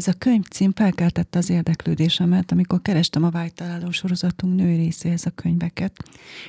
Ez 0.00 0.08
a 0.08 0.18
könyv 0.18 0.44
cím 0.44 0.72
felkeltette 0.72 1.38
az 1.38 1.50
érdeklődésemet, 1.50 2.52
amikor 2.52 2.82
kerestem 2.82 3.24
a 3.24 3.30
vágytaláló 3.30 3.90
sorozatunk 3.90 4.54
női 4.54 4.76
részéhez 4.76 5.26
a 5.26 5.30
könyveket, 5.30 5.96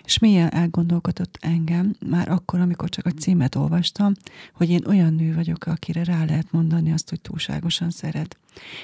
és 0.04 0.20
mélyen 0.20 0.54
elgondolkodott 0.54 1.38
engem, 1.42 1.96
már 2.10 2.30
akkor, 2.30 2.60
amikor 2.60 2.90
csak 2.90 3.06
a 3.06 3.12
címet 3.12 3.56
olvastam, 3.56 4.14
hogy 4.54 4.70
én 4.70 4.84
olyan 4.88 5.14
nő 5.14 5.36
vagyok, 5.36 5.66
akire 5.66 6.04
rá 6.04 6.26
lehet 6.26 6.52
mondani 6.52 6.92
azt, 6.92 7.10
hogy 7.10 7.22
túlságosan 7.22 7.90
szeret. 7.90 8.38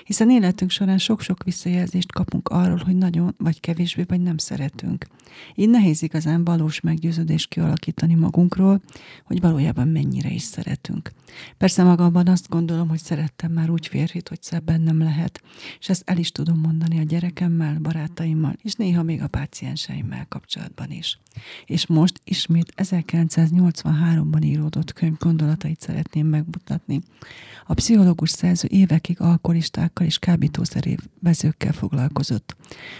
Hiszen 0.03 0.29
életünk 0.29 0.71
során 0.71 0.97
sok-sok 0.97 1.43
visszajelzést 1.43 2.11
kapunk 2.11 2.47
arról, 2.47 2.81
hogy 2.85 2.95
nagyon 2.95 3.35
vagy 3.37 3.59
kevésbé 3.59 4.03
vagy 4.07 4.21
nem 4.21 4.37
szeretünk. 4.37 5.07
Így 5.55 5.69
nehéz 5.69 6.01
igazán 6.01 6.43
valós 6.43 6.79
meggyőződést 6.81 7.49
kialakítani 7.49 8.13
magunkról, 8.13 8.81
hogy 9.23 9.41
valójában 9.41 9.87
mennyire 9.87 10.29
is 10.29 10.41
szeretünk. 10.41 11.11
Persze 11.57 11.83
magamban 11.83 12.27
azt 12.27 12.49
gondolom, 12.49 12.87
hogy 12.89 12.99
szerettem 12.99 13.51
már 13.51 13.69
úgy 13.69 13.87
férfit, 13.87 14.29
hogy 14.29 14.41
szebben 14.41 14.81
nem 14.81 14.99
lehet, 14.99 15.41
és 15.79 15.89
ezt 15.89 16.03
el 16.05 16.17
is 16.17 16.31
tudom 16.31 16.59
mondani 16.59 16.99
a 16.99 17.03
gyerekemmel, 17.03 17.79
barátaimmal, 17.79 18.55
és 18.63 18.73
néha 18.73 19.03
még 19.03 19.21
a 19.21 19.27
pácienseimmel 19.27 20.25
kapcsolatban 20.29 20.91
is. 20.91 21.19
És 21.65 21.87
most 21.87 22.21
ismét 22.23 22.73
1983-ban 22.77 24.43
íródott 24.43 24.93
könyv 24.93 25.17
gondolatait 25.17 25.81
szeretném 25.81 26.27
megmutatni. 26.27 27.01
A 27.65 27.73
pszichológus 27.73 28.29
szerző 28.29 28.67
évekig 28.71 29.21
alkoholistákkal 29.57 30.05
és 30.05 30.19
kábítószerévezőkkel 30.19 31.71
foglalkozott. 31.73 32.55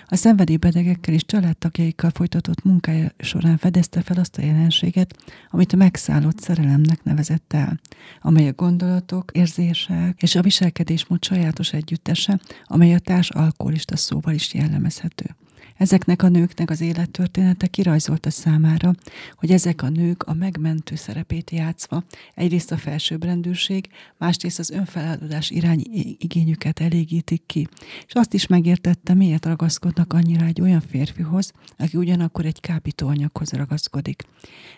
A 0.07 0.15
szenvedélybedegekkel 0.15 1.13
és 1.13 1.25
családtagjaikkal 1.25 2.09
folytatott 2.09 2.63
munkája 2.63 3.11
során 3.17 3.57
fedezte 3.57 4.01
fel 4.01 4.17
azt 4.17 4.37
a 4.37 4.41
jelenséget, 4.41 5.15
amit 5.49 5.73
a 5.73 5.77
megszállott 5.77 6.39
szerelemnek 6.39 7.03
nevezett 7.03 7.53
el, 7.53 7.79
amely 8.21 8.47
a 8.47 8.53
gondolatok, 8.53 9.31
érzések 9.33 10.21
és 10.21 10.35
a 10.35 10.41
viselkedésmód 10.41 11.23
sajátos 11.23 11.73
együttese, 11.73 12.39
amely 12.65 12.93
a 12.93 12.99
társ 12.99 13.29
alkoholista 13.29 13.95
szóval 13.95 14.33
is 14.33 14.53
jellemezhető. 14.53 15.35
Ezeknek 15.77 16.23
a 16.23 16.27
nőknek 16.29 16.69
az 16.69 16.81
élettörténete 16.81 17.67
kirajzolta 17.67 18.29
számára, 18.29 18.93
hogy 19.35 19.51
ezek 19.51 19.81
a 19.81 19.89
nők 19.89 20.23
a 20.23 20.33
megmentő 20.33 20.95
szerepét 20.95 21.51
játszva 21.51 22.03
egyrészt 22.35 22.71
a 22.71 22.77
felsőbbrendűség, 22.77 23.89
másrészt 24.17 24.59
az 24.59 24.69
önfeláldozás 24.69 25.49
irányi 25.49 26.15
igényüket 26.19 26.79
elégítik 26.79 27.43
ki. 27.45 27.67
És 28.07 28.13
azt 28.13 28.33
is 28.33 28.47
megértette, 28.47 29.13
miért 29.13 29.45
ragaszkodnak 29.45 30.13
annyira 30.13 30.45
egy 30.45 30.61
olyan 30.61 30.81
férfihoz, 30.89 31.51
aki 31.77 31.97
ugyanakkor 31.97 32.45
egy 32.45 32.59
kábítóanyaghoz 32.59 33.51
ragaszkodik. 33.51 34.23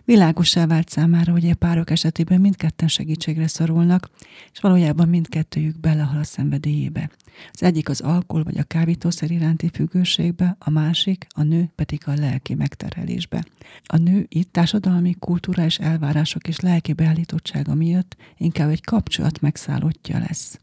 Világosá 0.05 0.65
vált 0.65 0.89
számára, 0.89 1.31
hogy 1.31 1.49
a 1.49 1.55
párok 1.55 1.89
esetében 1.89 2.41
mindketten 2.41 2.87
segítségre 2.87 3.47
szorulnak, 3.47 4.09
és 4.53 4.59
valójában 4.59 5.07
mindkettőjük 5.07 5.79
belehal 5.79 6.19
a 6.19 6.23
szenvedélyébe. 6.23 7.09
Az 7.51 7.63
egyik 7.63 7.89
az 7.89 8.01
alkohol 8.01 8.43
vagy 8.43 8.57
a 8.57 8.63
kábítószer 8.63 9.31
iránti 9.31 9.69
függőségbe, 9.73 10.55
a 10.59 10.69
másik, 10.69 10.88
a 11.35 11.43
nő 11.43 11.71
pedig 11.75 12.01
a 12.05 12.13
lelki 12.13 12.53
megterhelésbe. 12.53 13.45
A 13.83 13.97
nő 13.97 14.25
itt 14.29 14.51
társadalmi, 14.51 15.15
kulturális 15.19 15.79
elvárások 15.79 16.47
és 16.47 16.59
lelki 16.59 16.93
beállítottsága 16.93 17.73
miatt 17.73 18.15
inkább 18.37 18.69
egy 18.69 18.83
kapcsolat 18.83 19.41
megszállottja 19.41 20.19
lesz 20.19 20.59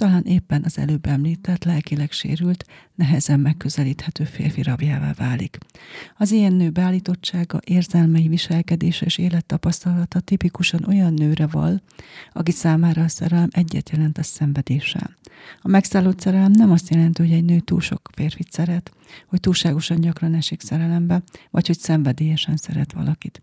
talán 0.00 0.24
éppen 0.24 0.62
az 0.64 0.78
előbb 0.78 1.06
említett, 1.06 1.64
lelkileg 1.64 2.12
sérült, 2.12 2.64
nehezen 2.94 3.40
megközelíthető 3.40 4.24
férfi 4.24 4.62
rabjává 4.62 5.12
válik. 5.12 5.58
Az 6.16 6.30
ilyen 6.30 6.52
nő 6.52 6.70
beállítottsága, 6.70 7.60
érzelmei, 7.64 8.28
viselkedése 8.28 9.04
és 9.04 9.18
élettapasztalata 9.18 10.20
tipikusan 10.20 10.84
olyan 10.84 11.14
nőre 11.14 11.46
val, 11.46 11.82
aki 12.32 12.50
számára 12.50 13.02
a 13.02 13.08
szerelem 13.08 13.48
egyet 13.50 13.90
jelent 13.90 14.18
a 14.18 14.22
szenvedéssel. 14.22 15.16
A 15.60 15.68
megszállott 15.68 16.20
szerelem 16.20 16.52
nem 16.52 16.70
azt 16.70 16.90
jelenti, 16.90 17.22
hogy 17.22 17.32
egy 17.32 17.44
nő 17.44 17.58
túl 17.58 17.80
sok 17.80 18.10
férfit 18.14 18.52
szeret, 18.52 18.92
hogy 19.26 19.40
túlságosan 19.40 20.00
gyakran 20.00 20.34
esik 20.34 20.60
szerelembe, 20.60 21.22
vagy 21.50 21.66
hogy 21.66 21.78
szenvedélyesen 21.78 22.56
szeret 22.56 22.92
valakit. 22.92 23.42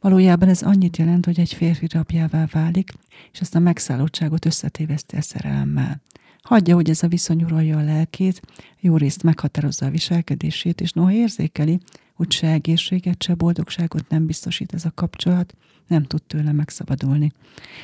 Valójában 0.00 0.48
ez 0.48 0.62
annyit 0.62 0.96
jelent, 0.96 1.24
hogy 1.24 1.40
egy 1.40 1.52
férfi 1.52 1.86
rabjává 1.88 2.46
válik, 2.50 2.92
és 3.32 3.40
ezt 3.40 3.54
a 3.54 3.58
megszállottságot 3.58 4.44
összetéveszti 4.44 5.16
a 5.16 5.20
szerelemmel. 5.20 5.93
Hagyja, 6.42 6.74
hogy 6.74 6.90
ez 6.90 7.02
a 7.02 7.08
viszony 7.08 7.42
uralja 7.42 7.78
a 7.78 7.82
lelkét, 7.82 8.40
jó 8.80 8.96
részt 8.96 9.22
meghatározza 9.22 9.86
a 9.86 9.90
viselkedését, 9.90 10.80
és 10.80 10.92
noha 10.92 11.12
érzékeli, 11.12 11.78
hogy 12.14 12.32
se 12.32 12.46
egészséget, 12.46 13.22
se 13.22 13.34
boldogságot 13.34 14.08
nem 14.08 14.26
biztosít 14.26 14.74
ez 14.74 14.84
a 14.84 14.92
kapcsolat, 14.94 15.54
nem 15.86 16.02
tud 16.02 16.22
tőle 16.22 16.52
megszabadulni. 16.52 17.32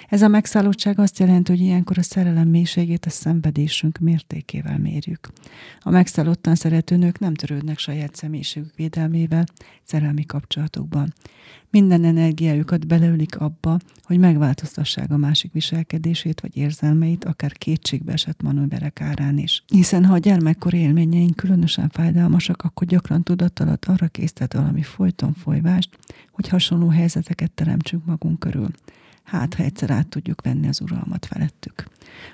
Ez 0.08 0.22
a 0.22 0.28
megszállottság 0.28 0.98
azt 0.98 1.18
jelenti, 1.18 1.52
hogy 1.52 1.60
ilyenkor 1.60 1.98
a 1.98 2.02
szerelem 2.02 2.48
mélységét 2.48 3.06
a 3.06 3.10
szenvedésünk 3.10 3.98
mértékével 3.98 4.78
mérjük. 4.78 5.28
A 5.80 5.90
megszállottan 5.90 6.54
szerető 6.54 6.96
nők 6.96 7.18
nem 7.18 7.34
törődnek 7.34 7.78
saját 7.78 8.14
személyiségük 8.14 8.74
védelmével 8.76 9.46
szerelmi 9.84 10.26
kapcsolatokban. 10.26 11.12
Minden 11.70 12.04
energiájukat 12.04 12.86
beleülik 12.86 13.36
abba, 13.36 13.78
hogy 14.02 14.18
megváltoztassák 14.18 15.10
a 15.10 15.16
másik 15.16 15.52
viselkedését 15.52 16.40
vagy 16.40 16.56
érzelmeit, 16.56 17.24
akár 17.24 17.52
kétségbe 17.52 18.12
esett 18.12 18.42
manőverek 18.42 19.00
árán 19.00 19.38
is. 19.38 19.64
Hiszen 19.66 20.04
ha 20.04 20.14
a 20.14 20.18
gyermekkor 20.18 20.74
élményeink 20.74 21.36
különösen 21.36 21.88
fájdalmasak, 21.88 22.62
akkor 22.62 22.86
gyakran 22.86 23.22
tudattalat 23.22 23.84
arra 23.84 24.08
késztet 24.08 24.52
valami 24.52 24.82
folyton 24.82 25.32
folyvást, 25.32 25.98
hogy 26.30 26.48
hasonló 26.48 26.88
helyzeteket 26.88 27.50
teremtsünk 27.50 28.04
magunk 28.04 28.38
körül. 28.38 28.70
Hát, 29.22 29.54
ha 29.54 29.62
egyszer 29.62 29.90
át 29.90 30.08
tudjuk 30.08 30.42
venni 30.42 30.68
az 30.68 30.80
uralmat 30.80 31.26
felettük. 31.26 31.84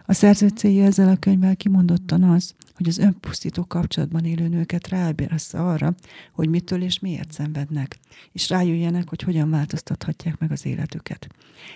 A 0.06 0.12
szerző 0.12 0.48
célja 0.48 0.84
ezzel 0.84 1.08
a 1.08 1.16
könyvvel 1.16 1.56
kimondottan 1.56 2.22
az, 2.22 2.54
hogy 2.76 2.88
az 2.88 2.98
önpusztító 2.98 3.64
kapcsolatban 3.64 4.24
élő 4.24 4.48
nőket 4.48 4.88
ráébressze 4.88 5.58
arra, 5.58 5.94
hogy 6.32 6.48
mitől 6.48 6.82
és 6.82 6.98
miért 6.98 7.32
szenvednek, 7.32 7.98
és 8.32 8.48
rájöjjenek, 8.48 9.08
hogy 9.08 9.22
hogyan 9.22 9.50
változtathatják 9.50 10.38
meg 10.38 10.52
az 10.52 10.66
életüket. 10.66 11.26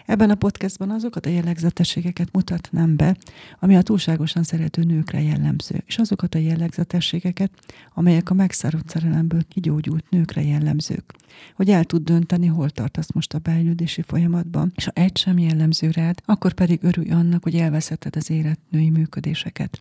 Ebben 0.06 0.30
a 0.30 0.34
podcastban 0.34 0.90
azokat 0.90 1.26
a 1.26 1.30
jellegzetességeket 1.30 2.28
mutatnám 2.32 2.96
be, 2.96 3.16
ami 3.58 3.76
a 3.76 3.82
túlságosan 3.82 4.42
szerető 4.42 4.82
nőkre 4.82 5.20
jellemző, 5.22 5.82
és 5.86 5.98
azokat 5.98 6.34
a 6.34 6.38
jellegzetességeket, 6.38 7.50
amelyek 7.94 8.30
a 8.30 8.34
megszállott 8.34 8.88
szerelemből 8.88 9.42
kigyógyult 9.48 10.10
nőkre 10.10 10.42
jellemzők. 10.42 11.14
Hogy 11.54 11.70
el 11.70 11.84
tud 11.84 12.02
dönteni, 12.02 12.46
hol 12.46 12.70
tartasz 12.70 13.12
most 13.12 13.34
a 13.34 13.38
bejelődési 13.38 14.02
folyamatban, 14.02 14.72
és 14.76 14.84
ha 14.84 14.90
egy 14.94 15.16
sem 15.16 15.38
jellemző 15.38 15.90
rád, 15.90 16.20
akkor 16.24 16.52
pedig 16.52 16.82
örülj 16.82 17.10
annak, 17.10 17.42
hogy 17.42 17.54
elveszetted 17.54 18.16
az 18.16 18.30
élet 18.30 18.58
női 18.70 18.90
működéseket. 18.90 19.80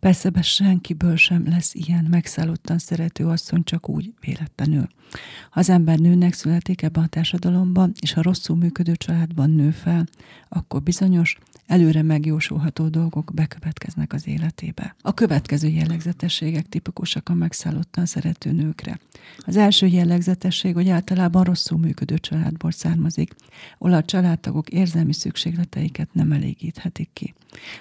Persze 0.00 0.30
senkiből 0.56 1.16
sem 1.16 1.48
lesz 1.48 1.74
ilyen 1.74 2.06
megszállottan 2.10 2.78
szerető 2.78 3.26
asszony 3.26 3.64
csak 3.64 3.88
úgy 3.88 4.12
véletlenül. 4.20 4.86
Ha 5.50 5.60
az 5.60 5.68
ember 5.68 5.98
nőnek 5.98 6.32
születik 6.32 6.82
ebben 6.82 7.02
a 7.02 7.06
társadalomban, 7.06 7.92
és 8.00 8.14
a 8.14 8.22
rosszul 8.22 8.56
működő 8.56 8.96
családban 8.96 9.50
nő 9.50 9.70
fel, 9.70 10.06
akkor 10.48 10.82
bizonyos, 10.82 11.36
előre 11.66 12.02
megjósolható 12.02 12.88
dolgok 12.88 13.30
bekövetkeznek 13.34 14.12
az 14.12 14.26
életébe. 14.26 14.96
A 15.00 15.14
következő 15.14 15.68
jellegzetességek 15.68 16.68
tipikusak 16.68 17.28
a 17.28 17.34
megszállottan 17.34 18.06
szerető 18.06 18.52
nőkre. 18.52 18.98
Az 19.38 19.56
első 19.56 19.86
jellegzetesség, 19.86 20.74
hogy 20.74 20.88
általában 20.88 21.44
rosszul 21.44 21.78
működő 21.78 22.18
családból 22.18 22.70
származik, 22.70 23.34
ahol 23.78 23.94
a 23.94 24.04
családtagok 24.04 24.68
érzelmi 24.68 25.12
szükségleteiket 25.12 26.08
nem 26.12 26.32
elégíthetik 26.32 27.08
ki. 27.12 27.34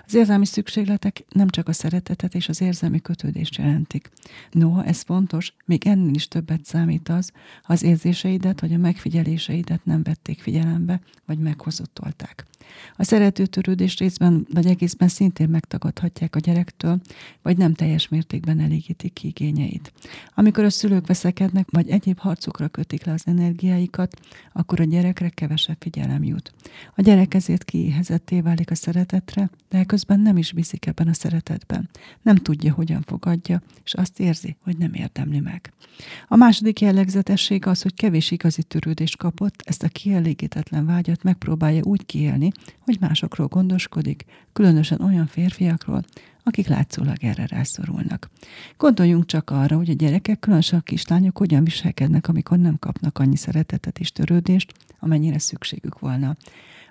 Az 0.05 0.13
érzelmi 0.13 0.45
szükségletek 0.45 1.25
nem 1.29 1.47
csak 1.47 1.67
a 1.67 1.73
szeretetet 1.73 2.35
és 2.35 2.49
az 2.49 2.61
érzelmi 2.61 3.01
kötődést 3.01 3.55
jelentik. 3.55 4.09
Noha 4.51 4.83
ez 4.83 5.01
fontos, 5.01 5.53
még 5.65 5.87
ennél 5.87 6.13
is 6.13 6.27
többet 6.27 6.65
számít 6.65 7.09
az, 7.09 7.31
ha 7.63 7.73
az 7.73 7.83
érzéseidet 7.83 8.61
vagy 8.61 8.73
a 8.73 8.77
megfigyeléseidet 8.77 9.85
nem 9.85 10.03
vették 10.03 10.41
figyelembe, 10.41 11.01
vagy 11.25 11.37
meghozottolták. 11.37 12.45
A 12.97 13.03
szeretőtörődés 13.03 13.97
részben 13.97 14.47
vagy 14.53 14.65
egészben 14.65 15.07
szintén 15.07 15.49
megtagadhatják 15.49 16.35
a 16.35 16.39
gyerektől, 16.39 17.01
vagy 17.41 17.57
nem 17.57 17.73
teljes 17.73 18.07
mértékben 18.07 18.59
elégítik 18.59 19.13
ki 19.13 19.27
igényeit. 19.27 19.93
Amikor 20.35 20.63
a 20.63 20.69
szülők 20.69 21.07
verekednek, 21.07 21.67
vagy 21.71 21.89
egyéb 21.89 22.19
harcokra 22.19 22.67
kötik 22.67 23.05
le 23.05 23.13
az 23.13 23.23
energiáikat, 23.25 24.19
akkor 24.53 24.79
a 24.79 24.83
gyerekre 24.83 25.29
kevesebb 25.29 25.77
figyelem 25.79 26.23
jut. 26.23 26.53
A 26.95 27.01
gyerek 27.01 27.33
ezért 27.33 27.63
kiéhezetté 27.63 28.41
válik 28.41 28.71
a 28.71 28.75
szeretetre, 28.75 29.49
de 29.69 29.83
közben 29.83 30.19
nem 30.19 30.37
is 30.37 30.51
bízik 30.51 30.85
ebben 30.85 31.07
a 31.07 31.13
szeretetben. 31.13 31.89
Nem 32.21 32.35
tudja, 32.35 32.73
hogyan 32.73 33.01
fogadja, 33.01 33.61
és 33.83 33.93
azt 33.93 34.19
érzi, 34.19 34.55
hogy 34.63 34.77
nem 34.77 34.93
érdemli 34.93 35.39
meg. 35.39 35.73
A 36.27 36.35
második 36.35 36.81
jellegzetesség 36.81 37.65
az, 37.65 37.81
hogy 37.81 37.93
kevés 37.93 38.31
igazi 38.31 38.63
törődést 38.63 39.17
kapott, 39.17 39.61
ezt 39.65 39.83
a 39.83 39.87
kielégítetlen 39.87 40.85
vágyat 40.85 41.23
megpróbálja 41.23 41.83
úgy 41.83 42.05
kiélni, 42.05 42.51
hogy 42.79 42.97
másokról 42.99 43.47
gondoskodik, 43.47 44.25
különösen 44.53 45.01
olyan 45.01 45.25
férfiakról, 45.25 46.03
akik 46.43 46.67
látszólag 46.67 47.23
erre 47.23 47.45
rászorulnak. 47.45 48.29
Gondoljunk 48.77 49.25
csak 49.25 49.49
arra, 49.49 49.75
hogy 49.75 49.89
a 49.89 49.93
gyerekek, 49.93 50.39
különösen 50.39 50.79
a 50.79 50.81
kislányok 50.81 51.37
hogyan 51.37 51.63
viselkednek, 51.63 52.27
amikor 52.27 52.57
nem 52.57 52.79
kapnak 52.79 53.19
annyi 53.19 53.35
szeretetet 53.35 53.99
és 53.99 54.11
törődést, 54.11 54.73
amennyire 54.99 55.39
szükségük 55.39 55.99
volna. 55.99 56.35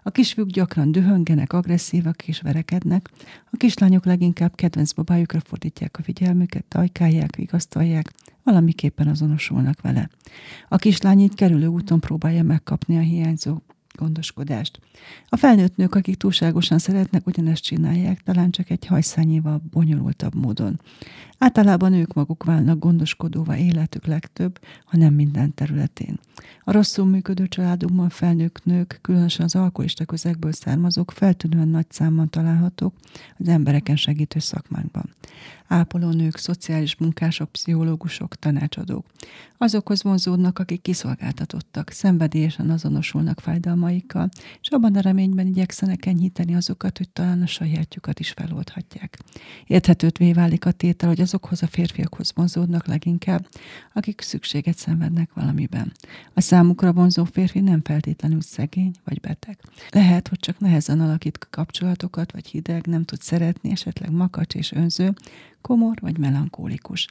A 0.02 0.10
kisfiúk 0.10 0.48
gyakran 0.48 0.92
dühöngenek, 0.92 1.52
agresszívak 1.52 2.28
és 2.28 2.40
verekednek, 2.40 3.10
a 3.50 3.56
kislányok 3.56 4.04
leginkább 4.04 4.54
kedvenc 4.54 4.92
babájukra 4.92 5.40
fordítják 5.40 5.98
a 5.98 6.02
figyelmüket, 6.02 6.64
tajkálják, 6.64 7.36
vigasztalják, 7.36 8.12
valamiképpen 8.42 9.08
azonosulnak 9.08 9.80
vele. 9.80 10.10
A 10.68 10.76
kislány 10.76 11.20
így 11.20 11.34
kerülő 11.34 11.66
úton 11.66 12.00
próbálja 12.00 12.42
megkapni 12.42 12.96
a 12.96 13.00
hiányzó 13.00 13.60
gondoskodást. 13.96 14.80
A 15.28 15.36
felnőtt 15.36 15.76
nők, 15.76 15.94
akik 15.94 16.16
túlságosan 16.16 16.78
szeretnek, 16.78 17.26
ugyanezt 17.26 17.62
csinálják, 17.62 18.22
talán 18.22 18.50
csak 18.50 18.70
egy 18.70 18.86
hajszányival 18.86 19.62
bonyolultabb 19.70 20.34
módon. 20.34 20.80
Általában 21.38 21.92
ők 21.92 22.12
maguk 22.12 22.44
válnak 22.44 22.78
gondoskodóva 22.78 23.56
életük 23.56 24.06
legtöbb, 24.06 24.58
ha 24.84 24.96
nem 24.96 25.14
minden 25.14 25.54
területén. 25.54 26.18
A 26.64 26.72
rosszul 26.72 27.06
működő 27.06 27.48
családokban 27.48 28.08
felnőtt 28.08 28.64
nők, 28.64 28.98
különösen 29.02 29.44
az 29.44 29.54
alkoholista 29.54 30.04
közegből 30.04 30.52
származók 30.52 31.10
feltűnően 31.10 31.68
nagy 31.68 31.86
számban 31.90 32.30
találhatók 32.30 32.94
az 33.38 33.48
embereken 33.48 33.96
segítő 33.96 34.38
szakmákban. 34.38 35.14
Ápolónők, 35.66 36.36
szociális 36.36 36.96
munkások, 36.96 37.52
pszichológusok, 37.52 38.34
tanácsadók. 38.34 39.06
Azokhoz 39.58 40.02
vonzódnak, 40.02 40.58
akik 40.58 40.82
kiszolgáltatottak, 40.82 41.90
szenvedélyesen 41.90 42.70
azonosulnak 42.70 43.40
fájdalmaikkal, 43.40 44.28
és 44.60 44.68
abban 44.68 44.94
a 44.94 45.00
reményben 45.00 45.46
igyekszenek 45.46 46.06
enyhíteni 46.06 46.54
azokat, 46.54 46.98
hogy 46.98 47.08
talán 47.08 47.42
a 47.42 47.46
sajátjukat 47.46 48.20
is 48.20 48.30
feloldhatják. 48.30 49.18
Érthetőtvé 49.66 50.32
válik 50.32 50.66
a 50.66 50.70
tétel, 50.70 51.08
hogy 51.08 51.20
azokhoz 51.24 51.62
a 51.62 51.66
férfiakhoz 51.66 52.32
vonzódnak 52.34 52.86
leginkább, 52.86 53.48
akik 53.92 54.20
szükséget 54.20 54.78
szenvednek 54.78 55.30
valamiben. 55.34 55.92
A 56.34 56.40
számukra 56.40 56.92
vonzó 56.92 57.24
férfi 57.24 57.60
nem 57.60 57.80
feltétlenül 57.82 58.40
szegény 58.40 58.94
vagy 59.04 59.20
beteg. 59.20 59.58
Lehet, 59.90 60.28
hogy 60.28 60.38
csak 60.38 60.58
nehezen 60.58 61.00
alakít 61.00 61.46
kapcsolatokat, 61.50 62.32
vagy 62.32 62.46
hideg, 62.46 62.86
nem 62.86 63.04
tud 63.04 63.20
szeretni, 63.20 63.70
esetleg 63.70 64.10
makacs 64.10 64.54
és 64.54 64.72
önző, 64.72 65.14
komor 65.68 65.98
vagy 66.00 66.18
melankólikus. 66.18 67.06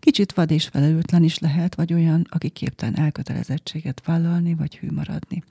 Kicsit 0.00 0.32
vad 0.32 0.50
és 0.50 0.66
felelőtlen 0.66 1.24
is 1.24 1.38
lehet, 1.38 1.74
vagy 1.74 1.92
olyan, 1.92 2.26
aki 2.30 2.48
képtelen 2.48 2.96
elkötelezettséget 2.96 4.02
vállalni, 4.04 4.54
vagy 4.54 4.76
hű 4.76 4.90
maradni. 4.90 5.44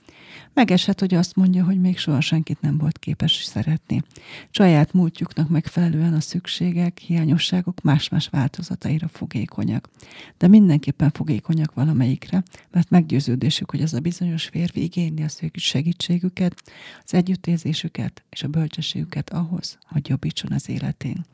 Megeshet, 0.54 1.00
hogy 1.00 1.14
azt 1.14 1.36
mondja, 1.36 1.64
hogy 1.64 1.80
még 1.82 1.98
soha 1.98 2.22
senkit 2.22 2.62
nem 2.62 2.78
volt 2.78 3.00
képes 3.00 3.44
szeretni. 3.44 4.04
Saját 4.50 4.94
múltjuknak 4.94 5.50
megfelelően 5.50 6.14
a 6.14 6.20
szükségek, 6.20 6.98
hiányosságok 6.98 7.82
más-más 7.82 8.28
változataira 8.28 9.08
fogékonyak. 9.08 9.90
De 10.38 10.48
mindenképpen 10.48 11.12
fogékonyak 11.12 11.74
valamelyikre, 11.74 12.44
mert 12.72 12.90
meggyőződésük, 12.90 13.72
hogy 13.72 13.82
az 13.82 13.94
a 13.94 14.00
bizonyos 14.00 14.46
férfi 14.46 14.84
igényli 14.84 15.24
a 15.24 15.50
segítségüket, 15.54 16.62
az 17.04 17.14
együttérzésüket 17.14 18.24
és 18.30 18.44
a 18.44 18.48
bölcsességüket 18.48 19.30
ahhoz, 19.30 19.78
hogy 19.88 20.10
jobbítson 20.10 20.52
az 20.52 20.70
életén. 20.70 21.26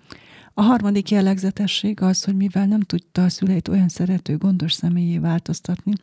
A 0.56 0.62
harmadik 0.62 1.10
jellegzetesség 1.10 2.02
az, 2.02 2.24
hogy 2.24 2.36
mivel 2.36 2.66
nem 2.66 2.80
tudta 2.80 3.24
a 3.24 3.30
szüleit 3.30 3.68
olyan 3.68 3.88
szerető, 3.88 4.38
gondos 4.38 4.74
személyé 4.74 5.18
változtatni, 5.18 5.94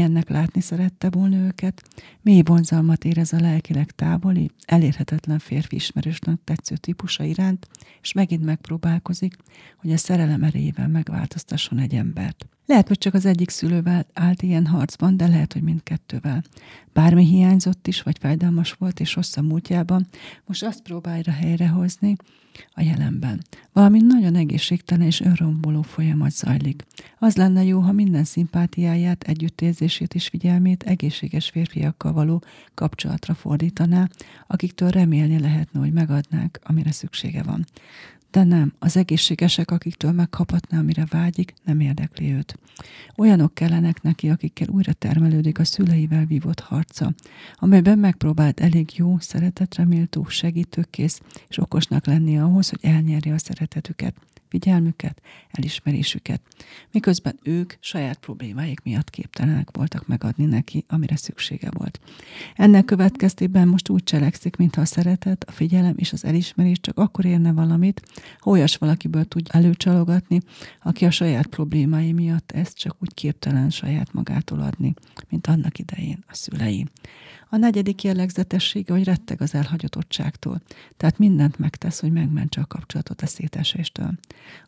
ennek 0.00 0.28
látni 0.28 0.60
szerette 0.60 1.10
volna 1.10 1.36
őket, 1.36 1.82
mély 2.22 2.42
vonzalmat 2.44 3.04
érez 3.04 3.32
a 3.32 3.40
lelkileg 3.40 3.90
távoli, 3.90 4.50
elérhetetlen 4.64 5.38
férfi 5.38 5.76
ismerősnek 5.76 6.38
tetsző 6.44 6.76
típusa 6.76 7.24
iránt, 7.24 7.68
és 8.02 8.12
megint 8.12 8.44
megpróbálkozik, 8.44 9.36
hogy 9.76 9.92
a 9.92 9.96
szerelem 9.96 10.42
erejével 10.42 10.88
megváltoztasson 10.88 11.78
egy 11.78 11.94
embert. 11.94 12.46
Lehet, 12.66 12.88
hogy 12.88 12.98
csak 12.98 13.14
az 13.14 13.26
egyik 13.26 13.50
szülővel 13.50 14.06
állt 14.12 14.42
ilyen 14.42 14.66
harcban, 14.66 15.16
de 15.16 15.26
lehet, 15.26 15.52
hogy 15.52 15.62
mindkettővel. 15.62 16.42
Bármi 16.92 17.24
hiányzott 17.24 17.86
is, 17.86 18.02
vagy 18.02 18.18
fájdalmas 18.18 18.72
volt, 18.72 19.00
és 19.00 19.14
rossz 19.14 19.36
a 19.36 19.42
múltjában, 19.42 20.06
most 20.46 20.64
azt 20.64 20.82
próbálja 20.82 21.32
helyrehozni 21.32 22.16
a 22.72 22.82
jelenben. 22.82 23.42
Valami 23.72 24.00
nagyon 24.00 24.34
egészségtelen 24.34 25.06
és 25.06 25.20
önromboló 25.20 25.82
folyamat 25.82 26.30
zajlik. 26.30 26.84
Az 27.18 27.36
lenne 27.36 27.64
jó, 27.64 27.80
ha 27.80 27.92
minden 27.92 28.24
szimpátiáját, 28.24 29.22
együttérzését 29.22 30.14
és 30.14 30.28
figyelmét 30.28 30.82
egészséges 30.82 31.48
férfiakkal 31.48 32.12
való 32.12 32.42
kapcsolatra 32.74 33.34
fordítaná, 33.34 34.08
akiktől 34.46 34.90
remélni 34.90 35.38
lehetne, 35.38 35.80
hogy 35.80 35.92
megadnák, 35.92 36.60
amire 36.62 36.92
szüksége 36.92 37.42
van. 37.42 37.64
De 38.36 38.44
nem, 38.44 38.72
az 38.78 38.96
egészségesek, 38.96 39.70
akiktől 39.70 40.12
megkaphatná, 40.12 40.78
amire 40.78 41.06
vágyik, 41.08 41.54
nem 41.64 41.80
érdekli 41.80 42.32
őt. 42.32 42.58
Olyanok 43.16 43.54
kellenek 43.54 44.02
neki, 44.02 44.28
akikkel 44.30 44.68
újra 44.68 44.92
termelődik 44.92 45.58
a 45.58 45.64
szüleivel 45.64 46.24
vívott 46.24 46.60
harca, 46.60 47.12
amelyben 47.54 47.98
megpróbált 47.98 48.60
elég 48.60 48.90
jó, 48.96 49.18
szeretetre 49.18 49.84
méltó, 49.84 50.24
segítőkész 50.24 51.20
és 51.48 51.58
okosnak 51.58 52.06
lenni 52.06 52.38
ahhoz, 52.38 52.68
hogy 52.68 52.78
elnyerje 52.82 53.34
a 53.34 53.38
szeretetüket 53.38 54.14
figyelmüket, 54.48 55.22
elismerésüket, 55.50 56.40
miközben 56.92 57.38
ők 57.42 57.72
saját 57.80 58.18
problémáik 58.18 58.80
miatt 58.80 59.10
képtelenek 59.10 59.68
voltak 59.72 60.06
megadni 60.06 60.44
neki, 60.44 60.84
amire 60.88 61.16
szüksége 61.16 61.68
volt. 61.70 62.00
Ennek 62.54 62.84
következtében 62.84 63.68
most 63.68 63.88
úgy 63.88 64.02
cselekszik, 64.02 64.56
mintha 64.56 64.80
a 64.80 64.84
szeretet, 64.84 65.44
a 65.44 65.52
figyelem 65.52 65.94
és 65.96 66.12
az 66.12 66.24
elismerés 66.24 66.80
csak 66.80 66.98
akkor 66.98 67.24
érne 67.24 67.52
valamit, 67.52 68.02
ha 68.38 68.50
olyas 68.50 68.76
valakiből 68.76 69.24
tud 69.24 69.46
előcsalogatni, 69.50 70.40
aki 70.82 71.04
a 71.04 71.10
saját 71.10 71.46
problémái 71.46 72.12
miatt 72.12 72.52
ezt 72.52 72.78
csak 72.78 72.96
úgy 72.98 73.14
képtelen 73.14 73.70
saját 73.70 74.12
magától 74.12 74.60
adni, 74.60 74.94
mint 75.28 75.46
annak 75.46 75.78
idején 75.78 76.24
a 76.28 76.34
szülei. 76.34 76.86
A 77.56 77.58
negyedik 77.58 78.02
jellegzetessége, 78.02 78.92
hogy 78.92 79.04
retteg 79.04 79.40
az 79.40 79.54
elhagyatottságtól, 79.54 80.62
tehát 80.96 81.18
mindent 81.18 81.58
megtesz, 81.58 82.00
hogy 82.00 82.12
megmentse 82.12 82.60
a 82.60 82.66
kapcsolatot 82.66 83.22
a 83.22 83.26
széteséstől. 83.26 84.12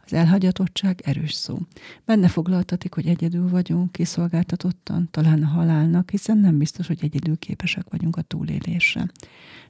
Az 0.05 0.13
elhagyatottság 0.13 1.01
erős 1.05 1.33
szó. 1.33 1.59
Benne 2.05 2.29
foglaltatik, 2.29 2.95
hogy 2.95 3.07
egyedül 3.07 3.49
vagyunk, 3.49 3.93
kiszolgáltatottan, 3.93 5.09
talán 5.11 5.43
a 5.43 5.47
halálnak, 5.47 6.11
hiszen 6.11 6.39
nem 6.39 6.59
biztos, 6.59 6.87
hogy 6.87 6.99
egyedül 7.03 7.39
képesek 7.39 7.91
vagyunk 7.91 8.17
a 8.17 8.23
túlélésre. 8.23 9.11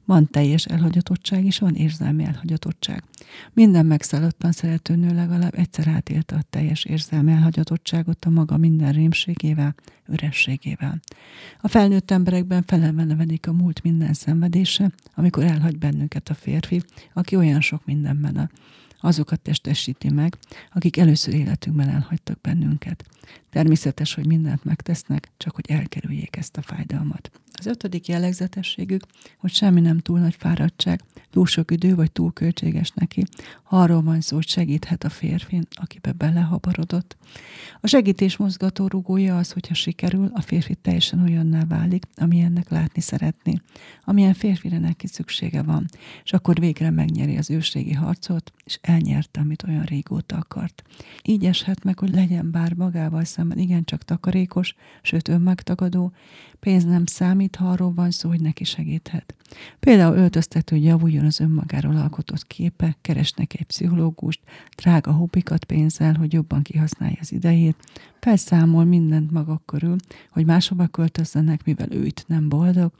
Van 0.09 0.31
teljes 0.31 0.65
elhagyatottság, 0.65 1.45
és 1.45 1.59
van 1.59 1.75
érzelmi 1.75 2.25
elhagyatottság. 2.25 3.03
Minden 3.53 3.87
megszállottan 3.87 4.53
szerető 4.53 4.97
nő 4.97 5.15
legalább 5.15 5.55
egyszer 5.55 5.89
átélte 5.89 6.37
a 6.37 6.43
teljes 6.51 6.85
érzelmi 6.85 7.33
elhagyatottságot 7.33 8.25
a 8.25 8.31
maga 8.31 8.57
minden 8.57 8.93
rémségével, 8.93 9.75
ürességével. 10.07 11.01
A 11.61 11.69
felnőtt 11.69 12.11
emberekben 12.11 12.63
felemenevedik 12.67 13.47
a 13.47 13.53
múlt 13.53 13.83
minden 13.83 14.13
szenvedése, 14.13 14.91
amikor 15.15 15.45
elhagy 15.45 15.79
bennünket 15.79 16.29
a 16.29 16.35
férfi, 16.35 16.83
aki 17.13 17.37
olyan 17.37 17.61
sok 17.61 17.85
mindenben 17.85 18.51
azokat 19.01 19.41
testesíti 19.41 20.11
meg, 20.11 20.39
akik 20.73 20.97
először 20.97 21.35
életünkben 21.35 21.89
elhagytak 21.89 22.41
bennünket. 22.41 23.05
Természetes, 23.51 24.15
hogy 24.15 24.27
mindent 24.27 24.65
megtesznek, 24.65 25.31
csak 25.37 25.55
hogy 25.55 25.65
elkerüljék 25.69 26.37
ezt 26.37 26.57
a 26.57 26.63
fájdalmat. 26.63 27.31
Az 27.53 27.67
ötödik 27.67 28.09
jellegzetességük, 28.09 29.03
hogy 29.39 29.53
semmi 29.53 29.81
nem 29.81 29.99
túl 29.99 30.19
nagy 30.19 30.35
fáradtság, 30.39 31.03
túl 31.31 31.47
sok 31.47 31.71
idő 31.71 31.95
vagy 31.95 32.13
túl 32.13 32.33
költséges 32.33 32.91
neki, 32.91 33.25
ha 33.63 33.81
arról 33.81 34.03
van 34.03 34.21
szó, 34.21 34.37
hogy 34.37 34.49
segíthet 34.49 35.05
a 35.05 35.09
férfin, 35.09 35.67
akibe 35.71 36.13
belehabarodott. 36.13 37.17
A 37.81 37.87
segítés 37.87 38.37
mozgató 38.37 38.87
rugója 38.87 39.39
az, 39.39 39.53
hogyha 39.53 39.75
sikerül, 39.75 40.31
a 40.35 40.41
férfi 40.41 40.75
teljesen 40.75 41.23
olyanná 41.23 41.65
válik, 41.65 42.05
amilyennek 42.17 42.69
látni 42.69 43.01
szeretné, 43.01 43.61
amilyen 44.05 44.35
férfire 44.35 44.79
neki 44.79 45.07
szüksége 45.07 45.63
van, 45.63 45.87
és 46.25 46.33
akkor 46.33 46.61
végre 46.61 46.91
megnyeri 46.91 47.37
az 47.37 47.51
ősrégi 47.51 47.93
harcot, 47.93 48.53
és 48.65 48.79
elnyerte, 48.83 49.41
amit 49.41 49.63
olyan 49.63 49.85
régóta 49.85 50.37
akart. 50.37 50.83
Így 51.23 51.45
eshet 51.45 51.85
meg, 51.85 51.99
hogy 51.99 52.15
legyen 52.15 52.51
bár 52.51 52.75
magával 52.75 53.18
magával 53.19 53.25
szemben. 53.25 53.59
Igencsak 53.59 54.05
takarékos, 54.05 54.75
sőt 55.03 55.29
önmegtagadó, 55.29 56.13
pénz 56.61 56.85
nem 56.85 57.07
számít, 57.07 57.57
ha 57.57 57.71
arról 57.71 57.95
van 57.95 58.11
szó, 58.11 58.29
hogy 58.29 58.41
neki 58.41 58.65
segíthet. 58.65 59.35
Például 59.81 60.17
öltöztető, 60.17 60.77
hogy 60.77 60.85
javuljon 60.85 61.25
az 61.25 61.41
önmagáról 61.41 61.97
alkotott 61.97 62.47
képe, 62.47 62.97
keresnek 63.01 63.55
egy 63.55 63.67
pszichológust, 63.67 64.41
drága 64.77 65.13
hobbikat 65.13 65.65
pénzzel, 65.65 66.15
hogy 66.15 66.33
jobban 66.33 66.63
kihasználja 66.63 67.17
az 67.21 67.33
idejét, 67.33 67.77
felszámol 68.21 68.85
mindent 68.85 69.31
maga 69.31 69.63
körül, 69.65 69.97
hogy 70.31 70.45
máshova 70.45 70.87
költözzenek, 70.87 71.65
mivel 71.65 71.93
ő 71.93 72.05
itt 72.05 72.25
nem 72.27 72.49
boldog, 72.49 72.93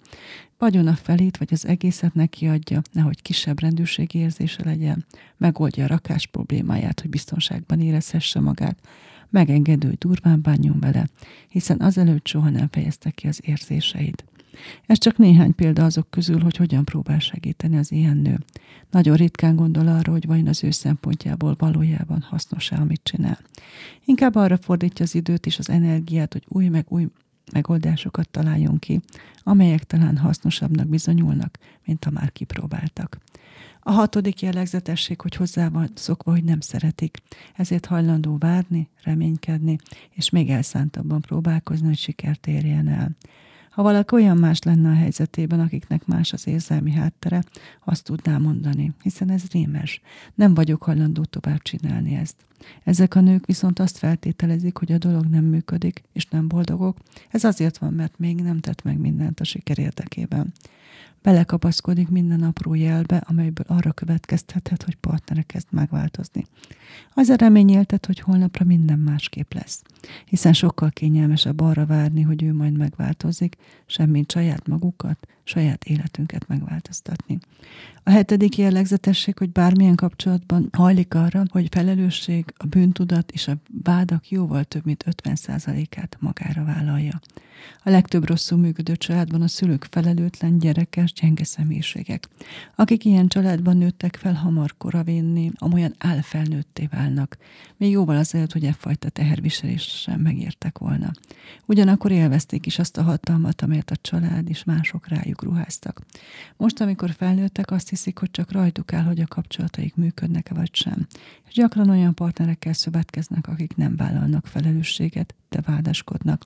vagyona 0.59 0.95
felét 0.95 1.37
vagy 1.37 1.49
az 1.53 1.67
egészet 1.67 2.15
neki 2.15 2.47
adja, 2.47 2.83
nehogy 2.93 3.23
kisebb 3.23 3.61
rendőrségi 3.61 4.19
érzése 4.19 4.65
legyen, 4.65 5.07
megoldja 5.37 5.85
a 5.85 5.89
rakás 5.89 6.27
problémáját, 6.27 7.01
hogy 7.01 7.11
biztonságban 7.11 7.81
érezhesse 7.81 8.41
magát, 8.41 8.79
megengedő, 9.31 9.89
hogy 9.89 9.99
durván 9.99 10.43
bánjon 10.43 10.81
vele, 10.81 11.09
hiszen 11.49 11.81
azelőtt 11.81 12.27
soha 12.27 12.51
nem 12.51 12.69
fejezte 12.71 13.11
ki 13.11 13.27
az 13.27 13.41
érzéseit. 13.43 14.25
Ez 14.87 14.99
csak 14.99 15.17
néhány 15.17 15.55
példa 15.55 15.85
azok 15.85 16.11
közül, 16.11 16.41
hogy 16.41 16.57
hogyan 16.57 16.85
próbál 16.85 17.19
segíteni 17.19 17.77
az 17.77 17.93
ilyen 17.93 18.17
nő. 18.17 18.39
Nagyon 18.91 19.17
ritkán 19.17 19.57
gondol 19.57 19.87
arra, 19.87 20.13
hogy 20.13 20.27
vajon 20.27 20.47
az 20.47 20.65
ő 20.65 20.71
szempontjából 20.71 21.55
valójában 21.59 22.21
hasznos-e, 22.21 22.77
amit 22.77 23.01
csinál. 23.03 23.39
Inkább 24.05 24.35
arra 24.35 24.57
fordítja 24.57 25.05
az 25.05 25.15
időt 25.15 25.47
és 25.47 25.59
az 25.59 25.71
energiát, 25.71 26.33
hogy 26.33 26.45
új 26.49 26.69
meg 26.69 26.87
új 26.89 27.07
megoldásokat 27.53 28.29
találjon 28.29 28.79
ki, 28.79 29.01
amelyek 29.43 29.85
talán 29.85 30.17
hasznosabbnak 30.17 30.89
bizonyulnak, 30.89 31.59
mint 31.85 32.05
a 32.05 32.11
már 32.11 32.33
kipróbáltak. 32.33 33.19
A 33.81 33.91
hatodik 33.91 34.43
jellegzetesség, 34.43 35.21
hogy 35.21 35.35
hozzá 35.35 35.69
van 35.69 35.91
szokva, 35.95 36.31
hogy 36.31 36.45
nem 36.45 36.61
szeretik, 36.61 37.17
ezért 37.55 37.87
hajlandó 37.87 38.37
várni, 38.39 38.89
reménykedni, 39.03 39.79
és 40.11 40.31
még 40.31 40.51
elszántabban 40.51 41.21
próbálkozni, 41.21 41.87
hogy 41.87 41.99
sikert 41.99 42.47
érjen 42.47 42.89
el. 42.89 43.17
Ha 43.79 43.85
valaki 43.85 44.15
olyan 44.15 44.37
más 44.37 44.63
lenne 44.63 44.91
a 44.91 44.95
helyzetében, 44.95 45.61
akiknek 45.61 46.07
más 46.07 46.33
az 46.33 46.47
érzelmi 46.47 46.93
háttere, 46.93 47.43
azt 47.85 48.05
tudná 48.05 48.39
mondani, 48.39 48.93
hiszen 49.03 49.31
ez 49.31 49.43
rémes. 49.53 50.01
Nem 50.35 50.55
vagyok 50.55 50.83
hajlandó 50.83 51.25
tovább 51.25 51.63
csinálni 51.63 52.15
ezt. 52.15 52.37
Ezek 52.85 53.15
a 53.15 53.21
nők 53.21 53.47
viszont 53.47 53.79
azt 53.79 53.99
feltételezik, 53.99 54.77
hogy 54.77 54.93
a 54.93 54.99
dolog 54.99 55.25
nem 55.25 55.45
működik, 55.45 56.03
és 56.13 56.27
nem 56.27 56.49
boldogok. 56.49 56.97
Ez 57.31 57.45
azért 57.45 57.79
van, 57.79 57.93
mert 57.93 58.19
még 58.19 58.41
nem 58.43 58.61
tett 58.61 58.83
meg 58.83 58.99
mindent 58.99 59.41
a 59.41 59.45
siker 59.45 59.79
érdekében. 59.79 60.53
Belekapaszkodik 61.23 62.09
minden 62.09 62.43
apró 62.43 62.75
jelbe, 62.75 63.17
amelyből 63.17 63.67
arra 63.69 63.93
következtethet, 63.93 64.83
hogy 64.83 64.95
partnere 64.95 65.43
kezd 65.43 65.67
megváltozni. 65.71 66.47
Az 67.15 67.29
a 67.29 67.35
remény 67.35 67.71
éltet, 67.71 68.07
hogy 68.07 68.21
holnapra 68.21 68.65
minden 68.65 68.99
másképp 68.99 69.53
lesz. 69.53 69.83
Hiszen 70.25 70.53
sokkal 70.53 70.91
kényelmesebb 70.91 71.61
arra 71.61 71.87
várni, 71.87 72.23
hogy 72.23 72.43
ő 72.43 72.53
majd 72.53 72.77
megváltozik, 72.77 73.57
semmint 73.87 74.33
saját 74.33 74.67
magukat, 74.67 75.27
saját 75.45 75.85
életünket 75.85 76.49
megváltoztatni. 76.49 77.39
A 78.03 78.11
hetedik 78.11 78.59
jellegzetesség, 78.59 79.39
hogy 79.39 79.51
bármilyen 79.51 79.95
kapcsolatban 79.95 80.69
hajlik 80.73 81.15
arra, 81.15 81.43
hogy 81.51 81.69
felelősség, 81.71 82.45
a 82.57 82.67
bűntudat 82.67 83.31
és 83.31 83.49
a 83.49 83.57
vádak 83.83 84.31
jóval 84.31 84.65
több 84.65 84.85
mint 84.85 85.05
50%-át 85.23 86.17
magára 86.21 86.65
vállalja. 86.65 87.21
A 87.83 87.91
legtöbb 87.91 88.29
rosszul 88.29 88.59
működő 88.59 88.97
családban 88.97 89.43
a 89.43 89.49
szülők 89.49 89.87
felelőtlen, 89.91 90.59
gyerekes, 90.59 91.13
gyenge 91.13 91.45
személyiségek. 91.45 92.29
Akik 92.75 93.05
ilyen 93.05 93.29
családban 93.29 93.77
nőttek 93.77 94.17
fel, 94.17 94.33
hamar 94.33 94.75
koravénni, 94.77 95.51
amolyan 95.55 95.95
álfelnőtté 96.79 96.87
válnak, 96.97 97.37
még 97.77 97.91
jóval 97.91 98.17
azért, 98.17 98.53
hogy 98.53 98.65
e 98.65 98.73
fajta 98.73 99.09
sem 99.79 100.21
megértek 100.21 100.79
volna. 100.79 101.11
Ugyanakkor 101.67 102.11
élvezték 102.11 102.67
is 102.67 102.79
azt 102.79 102.97
a 102.97 103.03
hatalmat, 103.03 103.63
amelyet 103.63 103.91
a 103.91 103.97
család 104.01 104.49
és 104.49 104.65
mások 104.65 105.09
rájuk 105.09 105.43
ruháztak. 105.43 106.03
Most, 106.57 106.81
amikor 106.81 107.11
felnőttek, 107.11 107.71
azt 107.71 107.89
hiszik, 107.89 108.19
hogy 108.19 108.31
csak 108.31 108.53
rajtuk 108.53 108.93
áll, 108.93 109.05
hogy 109.05 109.21
a 109.21 109.27
kapcsolataik 109.27 109.95
működnek-e 109.97 110.55
vagy 110.55 110.75
sem. 110.75 111.07
És 111.49 111.55
gyakran 111.55 111.91
olyan 111.91 112.15
partnerekkel 112.15 112.73
szövetkeznek, 112.73 113.49
akik 113.49 113.77
nem 113.77 113.97
vállalnak 113.97 114.47
felelősséget, 114.47 115.35
de 115.49 115.61
vádaskodnak, 115.67 116.45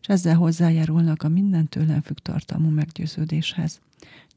és 0.00 0.06
ezzel 0.06 0.36
hozzájárulnak 0.36 1.22
a 1.22 1.28
minden 1.28 1.68
tőlem 1.68 2.00
függ 2.00 2.18
tartalmú 2.18 2.68
meggyőződéshez. 2.68 3.80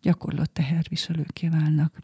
Gyakorlott 0.02 0.54
teherviselőké 0.54 1.48
válnak. 1.48 2.02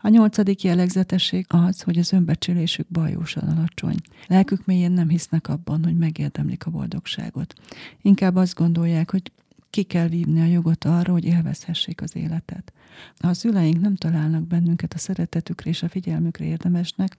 A 0.00 0.08
nyolcadik 0.08 0.62
jellegzetesség 0.62 1.46
az, 1.48 1.82
hogy 1.82 1.98
az 1.98 2.12
önbecsülésük 2.12 2.86
bajósan 2.88 3.48
alacsony. 3.48 3.96
Lelkük 4.26 4.66
mélyén 4.66 4.92
nem 4.92 5.08
hisznek 5.08 5.48
abban, 5.48 5.84
hogy 5.84 5.96
megérdemlik 5.96 6.66
a 6.66 6.70
boldogságot. 6.70 7.54
Inkább 8.02 8.36
azt 8.36 8.54
gondolják, 8.54 9.10
hogy 9.10 9.32
ki 9.72 9.82
kell 9.82 10.08
vívni 10.08 10.40
a 10.40 10.44
jogot 10.44 10.84
arra, 10.84 11.12
hogy 11.12 11.24
élvezhessék 11.24 12.00
az 12.02 12.16
életet. 12.16 12.72
Ha 13.18 13.28
a 13.28 13.34
szüleink 13.34 13.80
nem 13.80 13.96
találnak 13.96 14.46
bennünket 14.46 14.94
a 14.94 14.98
szeretetükre 14.98 15.70
és 15.70 15.82
a 15.82 15.88
figyelmükre 15.88 16.44
érdemesnek, 16.44 17.16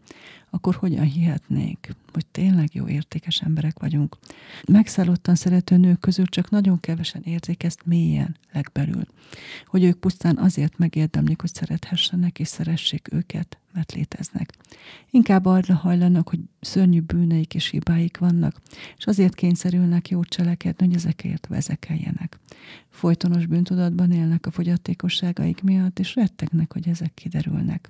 akkor 0.49 0.75
hogyan 0.75 1.05
hihetnék, 1.05 1.95
hogy 2.11 2.25
tényleg 2.25 2.69
jó 2.73 2.87
értékes 2.87 3.41
emberek 3.41 3.79
vagyunk. 3.79 4.17
Megszállottan 4.67 5.35
szerető 5.35 5.77
nők 5.77 5.99
közül 5.99 6.25
csak 6.25 6.49
nagyon 6.49 6.79
kevesen 6.79 7.21
érzik 7.23 7.63
ezt 7.63 7.85
mélyen, 7.85 8.37
legbelül. 8.51 9.03
Hogy 9.65 9.83
ők 9.83 9.99
pusztán 9.99 10.37
azért 10.37 10.77
megérdemlik, 10.77 11.41
hogy 11.41 11.53
szerethessenek 11.53 12.39
és 12.39 12.47
szeressék 12.47 13.13
őket, 13.13 13.57
mert 13.73 13.91
léteznek. 13.91 14.53
Inkább 15.09 15.45
arra 15.45 15.75
hajlanak, 15.75 16.29
hogy 16.29 16.39
szörnyű 16.59 17.01
bűneik 17.01 17.53
és 17.53 17.69
hibáik 17.69 18.17
vannak, 18.17 18.61
és 18.97 19.05
azért 19.05 19.35
kényszerülnek 19.35 20.09
jó 20.09 20.23
cselekedni, 20.23 20.85
hogy 20.85 20.95
ezekért 20.95 21.47
vezekeljenek. 21.47 22.39
Folytonos 22.93 23.45
bűntudatban 23.45 24.11
élnek 24.11 24.45
a 24.45 24.51
fogyatékosságaik 24.51 25.61
miatt, 25.61 25.99
és 25.99 26.15
rettegnek, 26.15 26.73
hogy 26.73 26.87
ezek 26.87 27.13
kiderülnek. 27.13 27.89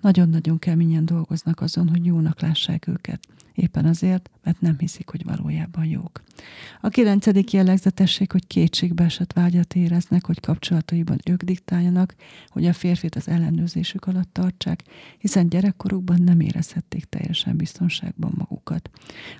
Nagyon-nagyon 0.00 0.58
keményen 0.58 1.04
dolgoznak 1.04 1.60
azon, 1.60 1.88
hogy 1.88 2.04
jónak 2.04 2.40
lássák 2.40 2.86
őket. 2.86 3.20
Éppen 3.54 3.84
azért, 3.84 4.30
mert 4.42 4.60
nem 4.60 4.78
hiszik, 4.78 5.08
hogy 5.08 5.24
valójában 5.24 5.84
jók. 5.84 6.22
A 6.80 6.88
kilencedik 6.88 7.52
jellegzetesség, 7.52 8.32
hogy 8.32 8.46
kétségbe 8.46 9.04
esett 9.04 9.32
vágyat 9.32 9.74
éreznek, 9.74 10.26
hogy 10.26 10.40
kapcsolataiban 10.40 11.18
ők 11.30 11.42
diktáljanak, 11.42 12.14
hogy 12.48 12.66
a 12.66 12.72
férfit 12.72 13.14
az 13.14 13.28
ellenőrzésük 13.28 14.04
alatt 14.06 14.32
tartsák, 14.32 14.82
hiszen 15.18 15.48
gyerekkorukban 15.48 16.22
nem 16.22 16.40
érezhették 16.40 17.04
teljesen 17.04 17.56
biztonságban 17.56 18.32
magukat. 18.36 18.90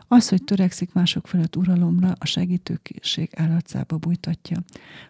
Az, 0.08 0.28
hogy 0.28 0.44
törekszik 0.44 0.92
mások 0.92 1.26
felett 1.26 1.56
uralomra, 1.56 2.12
a 2.18 2.26
segítőkészség 2.26 3.30
állatszába 3.36 3.96
bújtatja. 3.96 4.56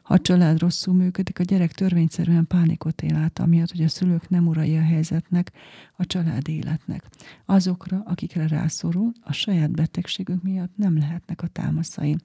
Ha 0.02 0.14
a 0.14 0.21
család 0.21 0.59
rosszul 0.59 0.95
működik, 0.95 1.38
a 1.38 1.42
gyerek 1.42 1.73
törvényszerűen 1.73 2.47
pánikot 2.47 3.02
él 3.02 3.16
át, 3.16 3.38
amiatt, 3.38 3.71
hogy 3.71 3.83
a 3.83 3.88
szülők 3.88 4.28
nem 4.28 4.47
urai 4.47 4.76
a 4.76 4.83
helyzetnek, 4.83 5.52
a 5.97 6.07
család 6.07 6.49
életnek. 6.49 7.04
Azokra, 7.45 8.02
akikre 8.07 8.49
rászorul, 8.49 9.12
a 9.21 9.33
saját 9.33 9.71
betegségük 9.71 10.42
miatt 10.42 10.76
nem 10.76 10.99
lehetnek 10.99 11.42
a 11.42 11.47
támaszai. 11.47 12.16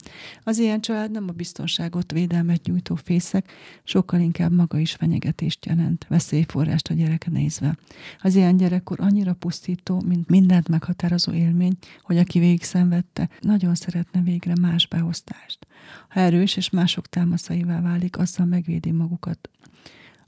Az 0.43 0.57
ilyen 0.57 0.81
család 0.81 1.11
nem 1.11 1.25
a 1.27 1.31
biztonságot, 1.31 2.11
védelmet 2.11 2.65
nyújtó 2.65 2.95
fészek, 2.95 3.51
sokkal 3.83 4.19
inkább 4.19 4.51
maga 4.51 4.77
is 4.77 4.91
fenyegetést 4.93 5.65
jelent, 5.65 6.05
veszélyforrást 6.07 6.87
a 6.87 6.93
gyerek 6.93 7.29
nézve. 7.29 7.77
Az 8.21 8.35
ilyen 8.35 8.57
gyerekkor 8.57 8.99
annyira 9.01 9.33
pusztító, 9.33 10.01
mint 10.07 10.29
mindent 10.29 10.67
meghatározó 10.67 11.31
élmény, 11.31 11.77
hogy 12.01 12.17
aki 12.17 12.39
végig 12.39 12.63
szenvedte, 12.63 13.29
nagyon 13.39 13.75
szeretne 13.75 14.21
végre 14.21 14.53
más 14.61 14.87
beosztást. 14.87 15.67
Ha 16.09 16.19
erős 16.19 16.55
és 16.55 16.69
mások 16.69 17.07
támaszaivá 17.53 17.81
válik, 17.81 18.17
azzal 18.17 18.45
megvédi 18.45 18.91
magukat 18.91 19.49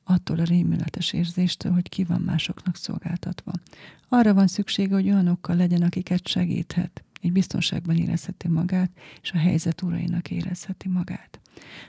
attól 0.03 0.39
a 0.39 0.43
rémületes 0.43 1.13
érzéstől, 1.13 1.71
hogy 1.71 1.89
ki 1.89 2.03
van 2.03 2.21
másoknak 2.21 2.75
szolgáltatva. 2.75 3.51
Arra 4.09 4.33
van 4.33 4.47
szüksége, 4.47 4.93
hogy 4.93 5.09
olyanokkal 5.09 5.55
legyen, 5.55 5.81
akiket 5.81 6.27
segíthet, 6.27 7.03
így 7.21 7.31
biztonságban 7.31 7.95
érezheti 7.95 8.47
magát, 8.47 8.91
és 9.21 9.31
a 9.31 9.37
helyzet 9.37 9.81
urainak 9.81 10.31
érezheti 10.31 10.87
magát. 10.87 11.39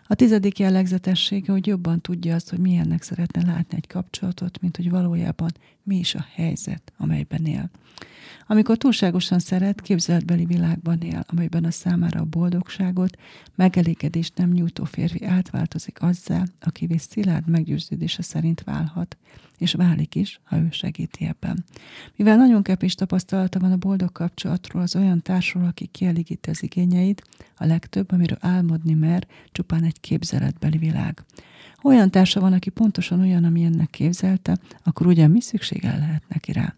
A 0.07 0.15
tizedik 0.15 0.59
jellegzetessége, 0.59 1.53
hogy 1.53 1.67
jobban 1.67 2.01
tudja 2.01 2.35
azt, 2.35 2.51
hogy 2.51 2.59
milyennek 2.59 3.03
szeretne 3.03 3.45
látni 3.47 3.77
egy 3.77 3.87
kapcsolatot, 3.87 4.61
mint 4.61 4.77
hogy 4.77 4.91
valójában 4.91 5.51
mi 5.83 5.97
is 5.97 6.15
a 6.15 6.27
helyzet, 6.35 6.93
amelyben 6.97 7.45
él. 7.45 7.71
Amikor 8.49 8.77
túlságosan 8.77 9.39
szeret, 9.39 9.81
képzeletbeli 9.81 10.45
világban 10.45 11.01
él, 11.01 11.25
amelyben 11.27 11.65
a 11.65 11.71
számára 11.71 12.21
a 12.21 12.25
boldogságot, 12.25 13.17
megelégedést 13.55 14.37
nem 14.37 14.51
nyújtó 14.51 14.85
férfi 14.85 15.25
átváltozik 15.25 16.03
azzá, 16.03 16.45
aki 16.61 16.89
szilárd 16.99 17.49
meggyőződése 17.49 18.23
szerint 18.23 18.63
válhat, 18.63 19.17
és 19.59 19.73
válik 19.73 20.15
is, 20.15 20.41
ha 20.45 20.57
ő 20.57 20.69
segíti 20.71 21.25
ebben. 21.25 21.65
Mivel 22.17 22.37
nagyon 22.37 22.63
kevés 22.63 22.95
tapasztalata 22.95 23.59
van 23.59 23.73
a 23.73 23.77
boldog 23.77 24.13
kapcsolatról 24.13 24.83
az 24.83 24.97
olyan 24.97 25.23
társról, 25.23 25.65
aki 25.65 25.87
kielégíti 25.87 26.51
az 26.51 26.63
igényeit, 26.63 27.23
a 27.57 27.65
legtöbb, 27.65 28.13
amiről 28.13 28.39
álmodni 28.41 28.95
mer, 28.95 29.27
csupán 29.57 29.85
egy 29.85 30.01
képzeletbeli 30.01 30.79
világ. 30.79 31.25
Olyan 31.83 32.11
társa 32.11 32.41
van, 32.41 32.53
aki 32.53 32.71
pontosan 32.71 33.21
olyan, 33.21 33.45
ami 33.45 33.65
ennek 33.65 33.91
képzelte, 33.91 34.59
akkor 34.83 35.07
ugyan 35.07 35.31
mi 35.31 35.41
szüksége 35.41 35.97
lehet 35.97 36.23
neki 36.29 36.53
rá? 36.53 36.75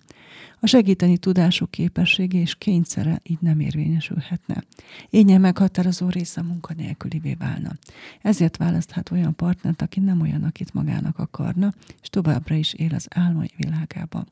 A 0.61 0.67
segíteni 0.67 1.19
tudásuk 1.19 1.71
képessége 1.71 2.39
és 2.39 2.55
kényszere 2.55 3.21
így 3.23 3.39
nem 3.41 3.61
érvényesülhetne. 3.61 4.63
Énye 5.11 5.39
meghatározó 5.39 6.09
része 6.09 6.43
munkanélkülivé 6.43 7.35
válna. 7.35 7.73
Ezért 8.23 8.57
választhat 8.57 9.11
olyan 9.11 9.35
partnert, 9.35 9.83
aki 9.83 10.01
nem 10.01 10.21
olyan, 10.21 10.43
akit 10.43 10.75
magának 10.75 11.19
akarna, 11.19 11.73
és 12.03 12.09
továbbra 12.09 12.55
is 12.55 12.73
él 12.73 12.95
az 12.95 13.07
álmai 13.11 13.51
világában. 13.57 14.29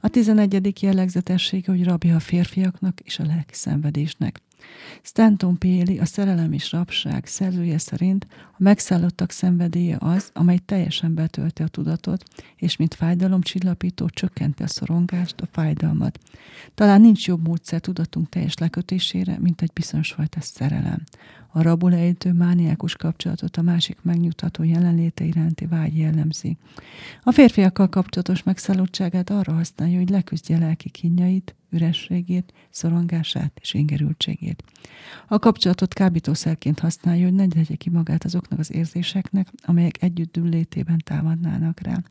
A 0.00 0.08
tizenegyedik 0.08 0.80
jellegzetessége, 0.80 1.70
hogy 1.70 1.84
rabja 1.84 2.14
a 2.14 2.20
férfiaknak 2.20 3.00
és 3.00 3.18
a 3.18 3.24
lelki 3.24 3.54
szenvedésnek. 3.54 4.40
Stanton 5.02 5.58
Péli, 5.58 5.98
a 5.98 6.04
szerelem 6.04 6.52
és 6.52 6.72
rabság 6.72 7.26
szerzője 7.26 7.78
szerint 7.78 8.26
a 8.30 8.56
megszállottak 8.58 9.30
szenvedélye 9.30 9.96
az, 10.00 10.30
amely 10.32 10.58
teljesen 10.58 11.14
betölti 11.14 11.62
a 11.62 11.68
tudatot, 11.68 12.24
és 12.56 12.76
mint 12.76 12.94
fájdalomcsillapító 12.94 14.08
csökkenti 14.08 14.62
a 14.62 14.66
szorongást, 14.66 15.40
a 15.40 15.48
fájdalmat. 15.52 16.18
Talán 16.74 17.00
nincs 17.00 17.26
jobb 17.26 17.46
módszer 17.46 17.80
tudatunk 17.80 18.28
teljes 18.28 18.54
lekötésére, 18.54 19.38
mint 19.38 19.62
egy 19.62 19.70
bizonyos 19.72 20.12
fajta 20.12 20.40
szerelem 20.40 21.02
a 21.56 21.62
rabul 21.62 21.94
ejtő 21.94 22.32
mániákus 22.32 22.96
kapcsolatot 22.96 23.56
a 23.56 23.62
másik 23.62 23.98
megnyugtató 24.02 24.62
jelenléte 24.62 25.24
iránti 25.24 25.66
vágy 25.66 25.98
jellemzi. 25.98 26.56
A 27.22 27.32
férfiakkal 27.32 27.88
kapcsolatos 27.88 28.42
megszállottságát 28.42 29.30
arra 29.30 29.52
használja, 29.52 29.98
hogy 29.98 30.08
leküzdje 30.08 30.58
lelki 30.58 30.88
kínjait, 30.88 31.54
ürességét, 31.70 32.52
szorongását 32.70 33.52
és 33.60 33.74
ingerültségét. 33.74 34.64
A 35.28 35.38
kapcsolatot 35.38 35.94
kábítószerként 35.94 36.78
használja, 36.78 37.24
hogy 37.24 37.34
ne 37.34 37.46
tegye 37.46 37.74
ki 37.74 37.90
magát 37.90 38.24
azoknak 38.24 38.58
az 38.58 38.74
érzéseknek, 38.74 39.48
amelyek 39.62 40.02
együtt 40.02 40.36
létében 40.36 41.00
támadnának 41.04 41.80
rá. 41.80 42.02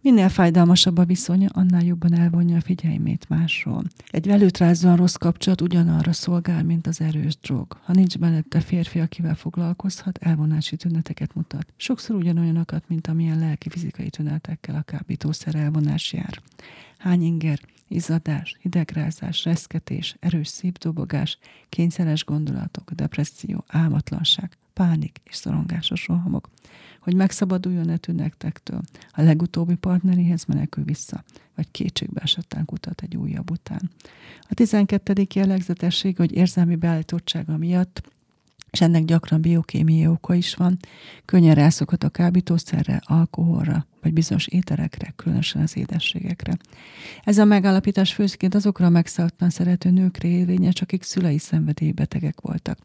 Minél 0.00 0.28
fájdalmasabb 0.28 0.98
a 0.98 1.04
viszonya, 1.04 1.48
annál 1.52 1.84
jobban 1.84 2.14
elvonja 2.14 2.56
a 2.56 2.60
figyelmét 2.60 3.28
másról. 3.28 3.84
Egy 4.06 4.26
velőtrázóan 4.26 4.96
rossz 4.96 5.14
kapcsolat 5.14 5.60
ugyanarra 5.60 6.12
szolgál, 6.12 6.62
mint 6.62 6.86
az 6.86 7.00
erős 7.00 7.36
drog. 7.36 7.76
Ha 7.84 7.92
nincs 7.92 8.18
mellette 8.18 8.60
férfi, 8.82 9.00
akivel 9.00 9.34
foglalkozhat, 9.34 10.18
elvonási 10.18 10.76
tüneteket 10.76 11.34
mutat. 11.34 11.72
Sokszor 11.76 12.16
ugyanolyanokat, 12.16 12.88
mint 12.88 13.06
amilyen 13.06 13.38
lelki-fizikai 13.38 14.10
tünetekkel 14.10 14.74
a 14.74 14.82
kábítószer 14.82 15.54
elvonás 15.54 16.12
jár. 16.12 16.42
Hány 16.98 17.22
inger, 17.22 17.60
izzadás, 17.88 18.56
hidegrázás, 18.60 19.44
reszketés, 19.44 20.16
erős 20.20 20.48
szívdobogás, 20.48 21.38
kényszeres 21.68 22.24
gondolatok, 22.24 22.90
depresszió, 22.90 23.64
álmatlanság, 23.66 24.56
pánik 24.72 25.20
és 25.24 25.36
szorongásos 25.36 26.06
rohamok. 26.06 26.48
Hogy 27.00 27.14
megszabaduljon 27.14 27.88
e 27.88 27.96
tünektektől, 27.96 28.80
a 29.10 29.22
legutóbbi 29.22 29.74
partneréhez 29.74 30.44
menekül 30.44 30.84
vissza, 30.84 31.24
vagy 31.54 31.70
kétségbe 31.70 32.20
esetten 32.20 32.64
kutat 32.64 33.02
egy 33.02 33.16
újabb 33.16 33.50
után. 33.50 33.90
A 34.48 34.54
12. 34.54 35.26
jellegzetesség, 35.34 36.16
hogy 36.16 36.32
érzelmi 36.32 36.76
beállítottsága 36.76 37.56
miatt 37.56 38.02
és 38.72 38.80
ennek 38.80 39.04
gyakran 39.04 39.40
biokémiai 39.40 40.06
oka 40.06 40.34
is 40.34 40.54
van, 40.54 40.78
könnyen 41.24 41.54
rászokhat 41.54 42.04
a 42.04 42.08
kábítószerre, 42.08 43.02
alkoholra, 43.04 43.86
vagy 44.02 44.12
bizonyos 44.12 44.46
ételekre, 44.46 45.12
különösen 45.16 45.62
az 45.62 45.76
édességekre. 45.76 46.56
Ez 47.24 47.38
a 47.38 47.44
megállapítás 47.44 48.12
főként 48.12 48.54
azokra 48.54 48.86
a 48.86 48.88
megszálltan 48.88 49.50
szerető 49.50 49.90
nőkre 49.90 50.28
érvényes, 50.28 50.80
akik 50.80 51.02
szülei 51.02 51.38
szenvedélybetegek 51.38 52.40
voltak. 52.40 52.78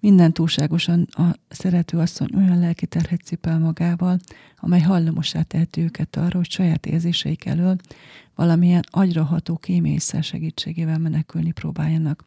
Minden 0.00 0.32
túlságosan 0.32 1.06
a 1.10 1.34
szerető 1.48 1.98
asszony 1.98 2.28
olyan 2.34 2.58
lelki 2.58 2.86
terhet 2.86 3.22
cipel 3.22 3.58
magával, 3.58 4.18
amely 4.56 4.80
hallamosá 4.80 5.42
teheti 5.42 5.80
őket 5.80 6.16
arra, 6.16 6.36
hogy 6.36 6.50
saját 6.50 6.86
érzéseik 6.86 7.44
elől 7.44 7.76
valamilyen 8.34 8.84
agyraható 8.90 9.56
kémészer 9.56 10.22
segítségével 10.22 10.98
menekülni 10.98 11.50
próbáljanak. 11.50 12.24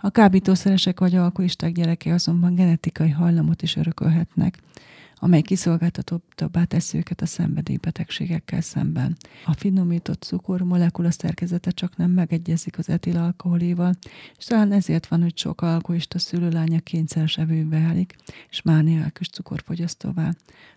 A 0.00 0.10
kábítószeresek 0.10 1.00
vagy 1.00 1.14
alkoholisták 1.14 1.72
gyerekei 1.72 2.12
azonban 2.12 2.54
genetikai 2.54 3.10
hajlamot 3.10 3.62
is 3.62 3.76
örökölhetnek, 3.76 4.58
amely 5.24 5.42
kiszolgáltatottabbá 5.42 6.64
teszi 6.64 6.96
őket 6.96 7.20
a 7.20 7.26
szenvedélybetegségekkel 7.26 8.60
szemben. 8.60 9.16
A 9.44 9.52
finomított 9.52 10.22
cukor 10.22 10.60
molekula 10.60 11.10
szerkezete 11.10 11.70
csak 11.70 11.96
nem 11.96 12.10
megegyezik 12.10 12.78
az 12.78 12.88
etilalkoholéval, 12.88 13.94
és 14.38 14.44
talán 14.44 14.72
ezért 14.72 15.06
van, 15.06 15.22
hogy 15.22 15.38
sok 15.38 15.60
alkoholista 15.60 16.18
szülőlánya 16.18 16.80
kényszeres 16.80 17.38
evőbe 17.38 17.80
válik, 17.80 18.16
és 18.50 18.62
mániákus 18.62 19.28
cukorfogyasztóvá. 19.28 20.32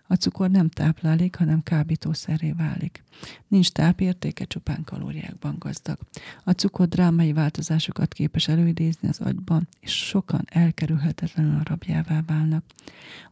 A 0.06 0.14
cukor 0.14 0.50
nem 0.50 0.68
táplálék, 0.68 1.36
hanem 1.36 1.62
kábítószerré 1.62 2.52
válik. 2.52 3.04
Nincs 3.48 3.70
tápértéke, 3.70 4.44
csupán 4.44 4.84
kalóriákban 4.84 5.56
gazdag. 5.58 5.98
A 6.44 6.50
cukor 6.50 6.88
drámai 6.88 7.32
változásokat 7.32 8.12
képes 8.12 8.48
előidézni 8.48 9.08
az 9.08 9.20
agyban, 9.20 9.68
és 9.80 10.06
sokan 10.06 10.44
elkerülhetetlenül 10.46 11.56
a 11.56 11.62
rabjává 11.64 12.22
válnak. 12.26 12.64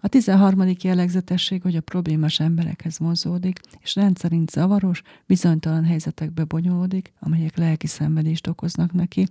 A 0.00 0.08
13. 0.08 0.76
jellegzetesség, 1.06 1.62
hogy 1.62 1.76
a 1.76 1.80
problémás 1.80 2.40
emberekhez 2.40 2.98
vonzódik, 2.98 3.60
és 3.80 3.94
rendszerint 3.94 4.50
zavaros, 4.50 5.02
bizonytalan 5.26 5.84
helyzetekbe 5.84 6.44
bonyolódik, 6.44 7.12
amelyek 7.20 7.56
lelki 7.56 7.86
szenvedést 7.86 8.46
okoznak 8.46 8.92
neki, 8.92 9.26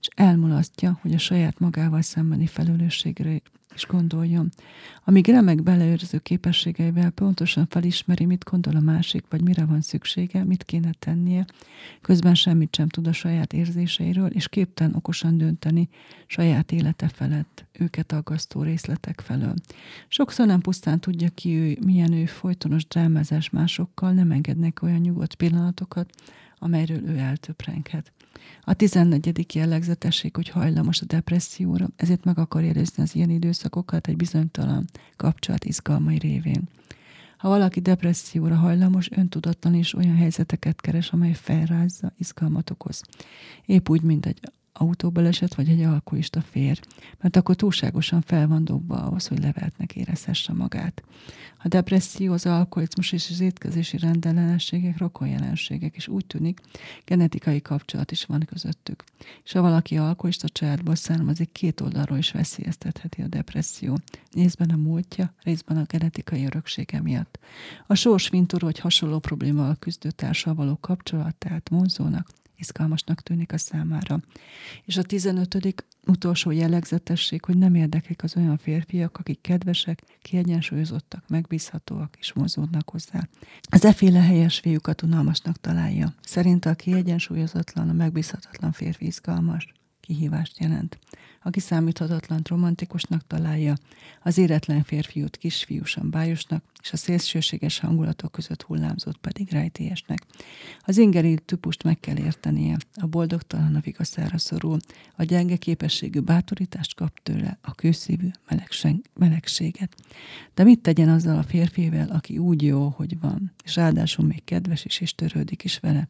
és 0.00 0.08
elmulasztja, 0.14 0.98
hogy 1.02 1.14
a 1.14 1.18
saját 1.18 1.58
magával 1.58 2.02
szembeni 2.02 2.46
felelősségre 2.46 3.40
és 3.74 3.86
gondoljon. 3.86 4.48
Amíg 5.04 5.26
remek 5.26 5.62
beleőrző 5.62 6.18
képességeivel 6.18 7.10
pontosan 7.10 7.66
felismeri, 7.70 8.24
mit 8.24 8.44
gondol 8.44 8.76
a 8.76 8.80
másik, 8.80 9.24
vagy 9.28 9.42
mire 9.42 9.64
van 9.64 9.80
szüksége, 9.80 10.44
mit 10.44 10.62
kéne 10.62 10.90
tennie, 10.98 11.44
közben 12.00 12.34
semmit 12.34 12.74
sem 12.74 12.88
tud 12.88 13.06
a 13.06 13.12
saját 13.12 13.52
érzéseiről, 13.52 14.26
és 14.28 14.48
képtelen 14.48 14.94
okosan 14.94 15.38
dönteni 15.38 15.88
saját 16.26 16.72
élete 16.72 17.08
felett, 17.08 17.64
őket 17.72 18.12
aggasztó 18.12 18.62
részletek 18.62 19.20
felől. 19.20 19.54
Sokszor 20.08 20.46
nem 20.46 20.60
pusztán 20.60 21.00
tudja 21.00 21.28
ki 21.34 21.56
ő, 21.56 21.78
milyen 21.84 22.12
ő 22.12 22.26
folytonos 22.26 22.86
drámázás 22.86 23.50
másokkal, 23.50 24.12
nem 24.12 24.30
engednek 24.30 24.82
olyan 24.82 25.00
nyugodt 25.00 25.34
pillanatokat, 25.34 26.10
amelyről 26.58 27.08
ő 27.08 27.16
eltöprenghet. 27.16 28.12
A 28.60 28.74
14. 28.74 29.54
jellegzetesség, 29.54 30.34
hogy 30.34 30.48
hajlamos 30.48 31.00
a 31.00 31.04
depresszióra, 31.04 31.88
ezért 31.96 32.24
meg 32.24 32.38
akar 32.38 32.62
érezni 32.62 33.02
az 33.02 33.14
ilyen 33.14 33.30
időszakokat 33.30 34.06
egy 34.06 34.16
bizonytalan 34.16 34.84
kapcsolat 35.16 35.64
izgalmai 35.64 36.18
révén. 36.18 36.68
Ha 37.36 37.48
valaki 37.48 37.80
depresszióra 37.80 38.54
hajlamos, 38.54 39.10
öntudatlan 39.10 39.74
és 39.74 39.94
olyan 39.94 40.16
helyzeteket 40.16 40.80
keres, 40.80 41.10
amely 41.10 41.32
felrázza, 41.32 42.12
izgalmat 42.18 42.70
okoz. 42.70 43.02
Épp 43.66 43.88
úgy, 43.88 44.02
mint 44.02 44.26
egy 44.26 44.40
autóbaleset 44.72 45.54
vagy 45.54 45.68
egy 45.68 45.82
alkoholista 45.82 46.40
férj, 46.40 46.80
mert 47.20 47.36
akkor 47.36 47.54
túlságosan 47.54 48.20
fel 48.20 48.48
van 48.48 48.64
dobva 48.64 48.96
ahhoz, 48.96 49.26
hogy 49.26 49.38
leveltnek 49.38 49.96
érezhesse 49.96 50.52
magát. 50.52 51.02
A 51.62 51.68
depresszió, 51.68 52.32
az 52.32 52.46
alkoholizmus 52.46 53.12
és 53.12 53.30
az 53.30 53.40
étkezési 53.40 53.98
rendellenességek 53.98 54.98
rokon 54.98 55.28
jelenségek, 55.28 55.96
és 55.96 56.08
úgy 56.08 56.26
tűnik, 56.26 56.60
genetikai 57.04 57.62
kapcsolat 57.62 58.10
is 58.10 58.24
van 58.24 58.40
közöttük. 58.46 59.04
És 59.44 59.52
ha 59.52 59.60
valaki 59.60 59.96
alkoholista 59.96 60.48
családból 60.48 60.94
származik, 60.94 61.52
két 61.52 61.80
oldalról 61.80 62.18
is 62.18 62.30
veszélyeztetheti 62.30 63.22
a 63.22 63.26
depresszió. 63.26 63.98
Részben 64.32 64.70
a 64.70 64.76
múltja, 64.76 65.34
részben 65.42 65.76
a 65.76 65.84
genetikai 65.86 66.44
öröksége 66.44 67.00
miatt. 67.00 67.38
A 67.86 67.94
sors 67.94 68.30
vagy 68.48 68.78
hasonló 68.78 69.18
problémával 69.18 69.76
küzdő 69.78 70.10
társal 70.10 70.54
való 70.54 70.78
kapcsolat, 70.80 71.34
tehát 71.34 71.68
vonzónak, 71.68 72.28
izgalmasnak 72.62 73.20
tűnik 73.20 73.52
a 73.52 73.58
számára. 73.58 74.20
És 74.84 74.96
a 74.96 75.02
15. 75.02 75.84
utolsó 76.06 76.50
jellegzetesség, 76.50 77.44
hogy 77.44 77.58
nem 77.58 77.74
érdeklik 77.74 78.22
az 78.22 78.36
olyan 78.36 78.56
férfiak, 78.56 79.18
akik 79.18 79.40
kedvesek, 79.40 80.02
kiegyensúlyozottak, 80.22 81.24
megbízhatóak 81.28 82.16
és 82.18 82.32
mozódnak 82.32 82.90
hozzá. 82.90 83.28
Az 83.70 83.84
efféle 83.84 84.20
helyes 84.20 84.58
fiúkat 84.58 85.02
unalmasnak 85.02 85.60
találja. 85.60 86.14
Szerint 86.22 86.64
a 86.64 86.74
kiegyensúlyozatlan, 86.74 87.88
a 87.88 87.92
megbízhatatlan 87.92 88.72
férfi 88.72 89.06
izgalmas, 89.06 89.72
kihívást 90.02 90.58
jelent 90.58 90.98
aki 91.42 91.60
számíthatatlan 91.60 92.40
romantikusnak 92.48 93.26
találja, 93.26 93.74
az 94.22 94.38
éretlen 94.38 94.82
férfiút 94.82 95.36
kisfiúsan 95.36 96.10
bájosnak, 96.10 96.64
és 96.82 96.92
a 96.92 96.96
szélsőséges 96.96 97.78
hangulatok 97.78 98.32
között 98.32 98.62
hullámzott 98.62 99.16
pedig 99.16 99.50
rejtélyesnek. 99.50 100.26
Az 100.80 100.98
ingeri 100.98 101.38
típust 101.44 101.82
meg 101.82 102.00
kell 102.00 102.16
értenie, 102.18 102.76
a 102.94 103.06
boldogtalan 103.06 103.74
a 103.74 103.80
vigaszára 103.80 104.38
szorul, 104.38 104.78
a 105.16 105.22
gyenge 105.22 105.56
képességű 105.56 106.20
bátorítást 106.20 106.94
kap 106.94 107.18
tőle, 107.22 107.58
a 107.62 107.74
kőszívű 107.74 108.28
melegséget. 109.14 109.94
De 110.54 110.64
mit 110.64 110.80
tegyen 110.80 111.08
azzal 111.08 111.38
a 111.38 111.42
férfivel, 111.42 112.08
aki 112.08 112.38
úgy 112.38 112.62
jó, 112.62 112.88
hogy 112.88 113.20
van, 113.20 113.52
és 113.64 113.76
ráadásul 113.76 114.24
még 114.24 114.44
kedves 114.44 114.84
is, 114.84 115.00
és 115.00 115.14
törődik 115.14 115.64
is 115.64 115.78
vele? 115.78 116.08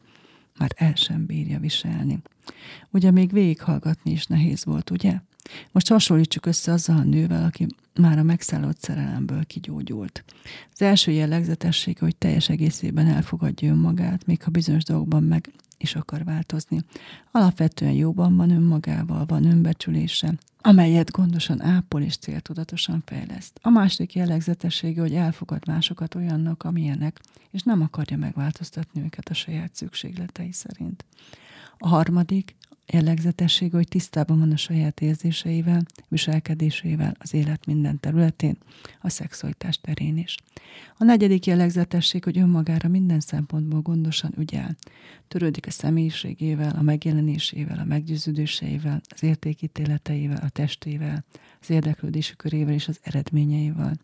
Már 0.58 0.72
el 0.76 0.94
sem 0.94 1.26
bírja 1.26 1.58
viselni. 1.58 2.22
Ugye 2.90 3.10
még 3.10 3.32
végighallgatni 3.32 4.10
is 4.10 4.26
nehéz 4.26 4.64
volt, 4.64 4.90
ugye? 4.90 5.20
Most 5.72 5.88
hasonlítsuk 5.88 6.46
össze 6.46 6.72
azzal 6.72 6.96
a 6.96 7.02
nővel, 7.02 7.44
aki 7.44 7.66
már 8.00 8.18
a 8.18 8.22
megszállott 8.22 8.80
szerelemből 8.80 9.44
kigyógyult. 9.44 10.24
Az 10.72 10.82
első 10.82 11.10
jellegzetesség, 11.10 11.98
hogy 11.98 12.16
teljes 12.16 12.48
egészében 12.48 13.06
elfogadja 13.06 13.70
önmagát, 13.70 14.26
még 14.26 14.42
ha 14.42 14.50
bizonyos 14.50 14.84
dolgokban 14.84 15.22
meg 15.22 15.50
is 15.82 15.94
akar 15.94 16.24
változni. 16.24 16.80
Alapvetően 17.30 17.92
jóban 17.92 18.36
van 18.36 18.50
önmagával, 18.50 19.24
van 19.24 19.44
önbecsülése, 19.44 20.34
amelyet 20.60 21.10
gondosan 21.10 21.62
ápol 21.62 22.02
és 22.02 22.16
céltudatosan 22.16 23.02
fejleszt. 23.06 23.58
A 23.62 23.70
második 23.70 24.14
jellegzetessége, 24.14 25.00
hogy 25.00 25.14
elfogad 25.14 25.66
másokat 25.66 26.14
olyannak, 26.14 26.62
amilyenek, 26.62 27.20
és 27.50 27.62
nem 27.62 27.82
akarja 27.82 28.16
megváltoztatni 28.16 29.02
őket 29.02 29.28
a 29.28 29.34
saját 29.34 29.74
szükségletei 29.74 30.52
szerint. 30.52 31.04
A 31.78 31.88
harmadik, 31.88 32.56
jellegzetessége, 32.92 33.76
hogy 33.76 33.88
tisztában 33.88 34.38
van 34.38 34.52
a 34.52 34.56
saját 34.56 35.00
érzéseivel, 35.00 35.82
viselkedésével 36.08 37.16
az 37.18 37.34
élet 37.34 37.66
minden 37.66 38.00
területén, 38.00 38.56
a 39.00 39.08
szexualitás 39.08 39.80
terén 39.80 40.16
is. 40.16 40.36
A 40.98 41.04
negyedik 41.04 41.46
jellegzetesség, 41.46 42.24
hogy 42.24 42.38
önmagára 42.38 42.88
minden 42.88 43.20
szempontból 43.20 43.80
gondosan 43.80 44.32
ügyel. 44.38 44.76
Törődik 45.28 45.66
a 45.66 45.70
személyiségével, 45.70 46.74
a 46.76 46.82
megjelenésével, 46.82 47.78
a 47.78 47.84
meggyőződéseivel, 47.84 49.00
az 49.14 49.22
értékítéleteivel, 49.22 50.36
a 50.42 50.48
testével, 50.48 51.24
az 51.60 51.70
érdeklődési 51.70 52.36
körével 52.36 52.74
és 52.74 52.88
az 52.88 52.98
eredményeivel. 53.02 53.96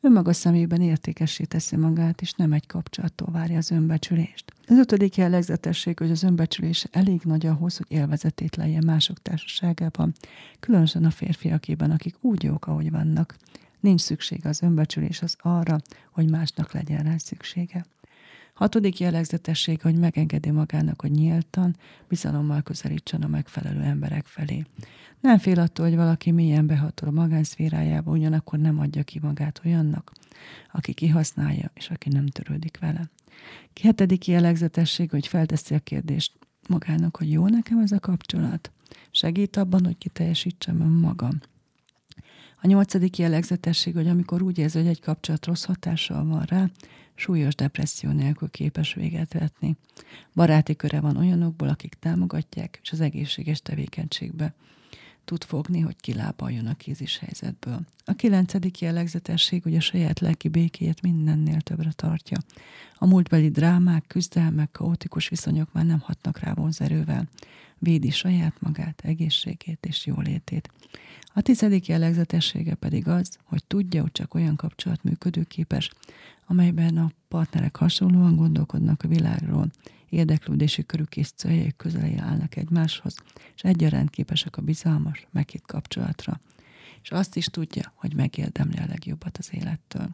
Önmaga 0.00 0.32
szemében 0.32 0.80
értékessé 0.80 1.44
teszi 1.44 1.76
magát, 1.76 2.20
és 2.20 2.32
nem 2.32 2.52
egy 2.52 2.66
kapcsolattól 2.66 3.28
várja 3.32 3.56
az 3.56 3.70
önbecsülést. 3.70 4.52
Az 4.66 4.78
ötödik 4.78 5.16
jellegzetesség, 5.16 5.98
hogy 5.98 6.10
az 6.10 6.22
önbecsülés 6.22 6.86
elég 6.90 7.20
nagy 7.24 7.46
ahhoz, 7.46 7.76
hogy 7.76 7.86
élvezetét 8.24 8.56
lejje 8.56 8.80
mások 8.84 9.22
társaságában, 9.22 10.12
különösen 10.60 11.04
a 11.04 11.10
férfiakében, 11.10 11.90
akik 11.90 12.16
úgy 12.20 12.42
jók, 12.42 12.66
ahogy 12.66 12.90
vannak. 12.90 13.36
Nincs 13.80 14.00
szükség 14.00 14.46
az 14.46 14.62
önbecsülés 14.62 15.22
az 15.22 15.36
arra, 15.40 15.78
hogy 16.10 16.30
másnak 16.30 16.72
legyen 16.72 17.02
rá 17.02 17.16
szüksége. 17.16 17.84
Hatodik 18.54 18.98
jellegzetesség, 18.98 19.80
hogy 19.80 19.96
megengedi 19.96 20.50
magának, 20.50 21.00
hogy 21.00 21.10
nyíltan, 21.10 21.76
bizalommal 22.08 22.62
közelítsen 22.62 23.22
a 23.22 23.26
megfelelő 23.26 23.80
emberek 23.80 24.26
felé. 24.26 24.64
Nem 25.20 25.38
fél 25.38 25.60
attól, 25.60 25.86
hogy 25.86 25.96
valaki 25.96 26.30
mélyen 26.30 26.66
behatol 26.66 27.08
a 27.08 27.20
magánszférájába, 27.20 28.10
ugyanakkor 28.10 28.58
nem 28.58 28.78
adja 28.78 29.02
ki 29.02 29.18
magát 29.22 29.60
olyannak, 29.64 30.12
aki 30.72 30.92
kihasználja, 30.92 31.70
és 31.74 31.90
aki 31.90 32.08
nem 32.08 32.26
törődik 32.26 32.78
vele. 32.78 33.10
Hetedik 33.82 34.26
jellegzetesség, 34.26 35.10
hogy 35.10 35.26
felteszi 35.26 35.74
a 35.74 35.78
kérdést 35.78 36.32
magának, 36.68 37.16
hogy 37.16 37.30
jó 37.30 37.48
nekem 37.48 37.78
ez 37.78 37.92
a 37.92 38.00
kapcsolat. 38.00 38.72
Segít 39.10 39.56
abban, 39.56 39.84
hogy 39.84 39.98
kiteljesítsem 39.98 40.80
önmagam. 40.80 41.40
A 42.60 42.66
nyolcadik 42.66 43.18
jellegzetesség, 43.18 43.94
hogy 43.94 44.08
amikor 44.08 44.42
úgy 44.42 44.58
érzi, 44.58 44.78
hogy 44.78 44.86
egy 44.86 45.00
kapcsolat 45.00 45.46
rossz 45.46 45.64
hatással 45.64 46.24
van 46.24 46.42
rá, 46.42 46.70
súlyos 47.14 47.54
depresszió 47.54 48.10
nélkül 48.10 48.50
képes 48.50 48.94
véget 48.94 49.32
vetni. 49.32 49.76
Baráti 50.34 50.76
köre 50.76 51.00
van 51.00 51.16
olyanokból, 51.16 51.68
akik 51.68 51.94
támogatják, 51.94 52.78
és 52.82 52.92
az 52.92 53.00
egészséges 53.00 53.62
tevékenységbe 53.62 54.54
tud 55.24 55.44
fogni, 55.44 55.80
hogy 55.80 55.96
kilábaljon 56.00 56.66
a 56.66 56.74
kézis 56.74 57.18
helyzetből. 57.18 57.80
A 58.04 58.12
kilencedik 58.12 58.80
jellegzetesség, 58.80 59.62
hogy 59.62 59.76
a 59.76 59.80
saját 59.80 60.20
lelki 60.20 60.48
békéjét 60.48 61.02
mindennél 61.02 61.60
többre 61.60 61.92
tartja. 61.96 62.38
A 62.98 63.06
múltbeli 63.06 63.50
drámák, 63.50 64.04
küzdelmek, 64.06 64.70
kaotikus 64.70 65.28
viszonyok 65.28 65.72
már 65.72 65.84
nem 65.84 66.00
hatnak 66.00 66.38
rá 66.38 66.52
vonzerővel. 66.54 67.28
Védi 67.78 68.10
saját 68.10 68.54
magát, 68.60 69.00
egészségét 69.04 69.86
és 69.86 70.06
jólétét. 70.06 70.70
A 71.34 71.40
tizedik 71.40 71.86
jellegzetessége 71.86 72.74
pedig 72.74 73.08
az, 73.08 73.38
hogy 73.44 73.64
tudja, 73.64 74.02
hogy 74.02 74.12
csak 74.12 74.34
olyan 74.34 74.56
kapcsolat 74.56 75.02
működőképes, 75.02 75.90
amelyben 76.46 76.96
a 76.96 77.10
partnerek 77.28 77.76
hasonlóan 77.76 78.36
gondolkodnak 78.36 79.02
a 79.02 79.08
világról, 79.08 79.70
érdeklődési 80.14 80.86
körük 80.86 81.16
és 81.16 81.30
céljaik 81.30 81.76
közelé 81.76 82.16
állnak 82.16 82.56
egymáshoz, 82.56 83.14
és 83.54 83.62
egyaránt 83.62 84.10
képesek 84.10 84.56
a 84.56 84.62
bizalmas, 84.62 85.26
meghitt 85.30 85.66
kapcsolatra. 85.66 86.40
És 87.02 87.10
azt 87.10 87.36
is 87.36 87.46
tudja, 87.46 87.92
hogy 87.94 88.14
megérdemli 88.14 88.76
a 88.76 88.86
legjobbat 88.88 89.38
az 89.38 89.48
élettől. 89.52 90.10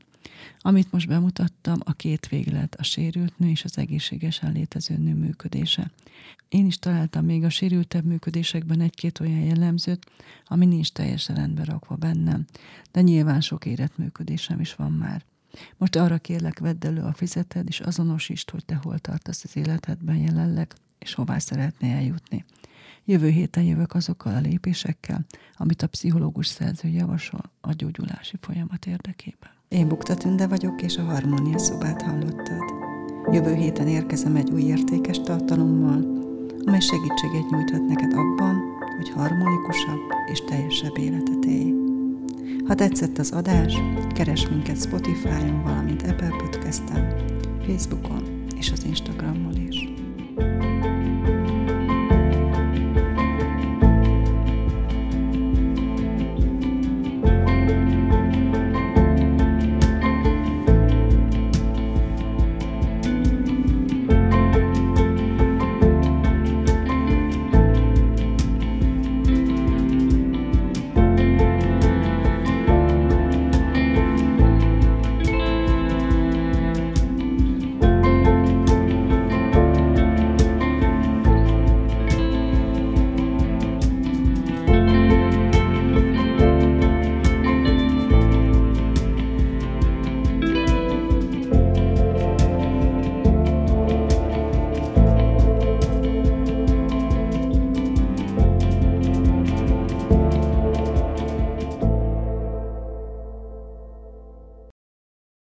Amit 0.58 0.92
most 0.92 1.08
bemutattam, 1.08 1.78
a 1.84 1.92
két 1.92 2.28
véglet, 2.28 2.74
a 2.74 2.82
sérült 2.82 3.38
nő 3.38 3.48
és 3.48 3.64
az 3.64 3.78
egészségesen 3.78 4.52
létező 4.52 4.96
nő 4.96 5.14
működése. 5.14 5.90
Én 6.48 6.66
is 6.66 6.78
találtam 6.78 7.24
még 7.24 7.44
a 7.44 7.50
sérültebb 7.50 8.04
működésekben 8.04 8.80
egy-két 8.80 9.20
olyan 9.20 9.40
jellemzőt, 9.40 10.10
ami 10.46 10.66
nincs 10.66 10.92
teljesen 10.92 11.36
rendben 11.36 11.64
rakva 11.64 11.94
bennem, 11.94 12.44
de 12.92 13.00
nyilván 13.00 13.40
sok 13.40 13.66
érett 13.66 13.96
működésem 13.96 14.60
is 14.60 14.74
van 14.74 14.92
már. 14.92 15.24
Most 15.76 15.96
arra 15.96 16.18
kérlek, 16.18 16.58
vedd 16.58 16.86
elő 16.86 17.00
a 17.00 17.12
fizeted, 17.12 17.68
és 17.68 17.80
azonosítsd, 17.80 18.50
hogy 18.50 18.64
te 18.64 18.74
hol 18.82 18.98
tartasz 18.98 19.44
az 19.44 19.56
életedben 19.56 20.16
jelenleg, 20.16 20.74
és 20.98 21.14
hová 21.14 21.38
szeretnél 21.38 21.94
eljutni. 21.94 22.44
Jövő 23.04 23.28
héten 23.28 23.62
jövök 23.62 23.94
azokkal 23.94 24.34
a 24.34 24.40
lépésekkel, 24.40 25.24
amit 25.56 25.82
a 25.82 25.86
pszichológus 25.86 26.46
szerző 26.46 26.88
javasol 26.88 27.50
a 27.60 27.72
gyógyulási 27.72 28.36
folyamat 28.40 28.86
érdekében. 28.86 29.50
Én 29.68 29.88
Bukta 29.88 30.14
Tünde 30.14 30.46
vagyok, 30.46 30.82
és 30.82 30.96
a 30.96 31.02
Harmónia 31.02 31.58
szobát 31.58 32.02
hallottad. 32.02 32.62
Jövő 33.32 33.54
héten 33.54 33.88
érkezem 33.88 34.36
egy 34.36 34.50
új 34.50 34.62
értékes 34.62 35.20
tartalommal, 35.20 36.18
amely 36.64 36.80
segítséget 36.80 37.50
nyújthat 37.50 37.86
neked 37.86 38.12
abban, 38.12 38.56
hogy 38.96 39.10
harmonikusabb 39.10 40.00
és 40.32 40.40
teljesebb 40.40 40.98
életet 40.98 41.44
élj. 41.44 41.79
Ha 42.70 42.76
tetszett 42.76 43.18
az 43.18 43.30
adás, 43.30 43.74
keres 44.14 44.48
minket 44.48 44.82
Spotify-on, 44.82 45.62
valamint 45.62 46.02
Apple 46.02 46.36
Podcast-en, 46.38 47.24
Facebookon 47.66 48.44
és 48.56 48.70
az 48.72 48.84
Instagramon 48.84 49.56
is. 49.68 49.69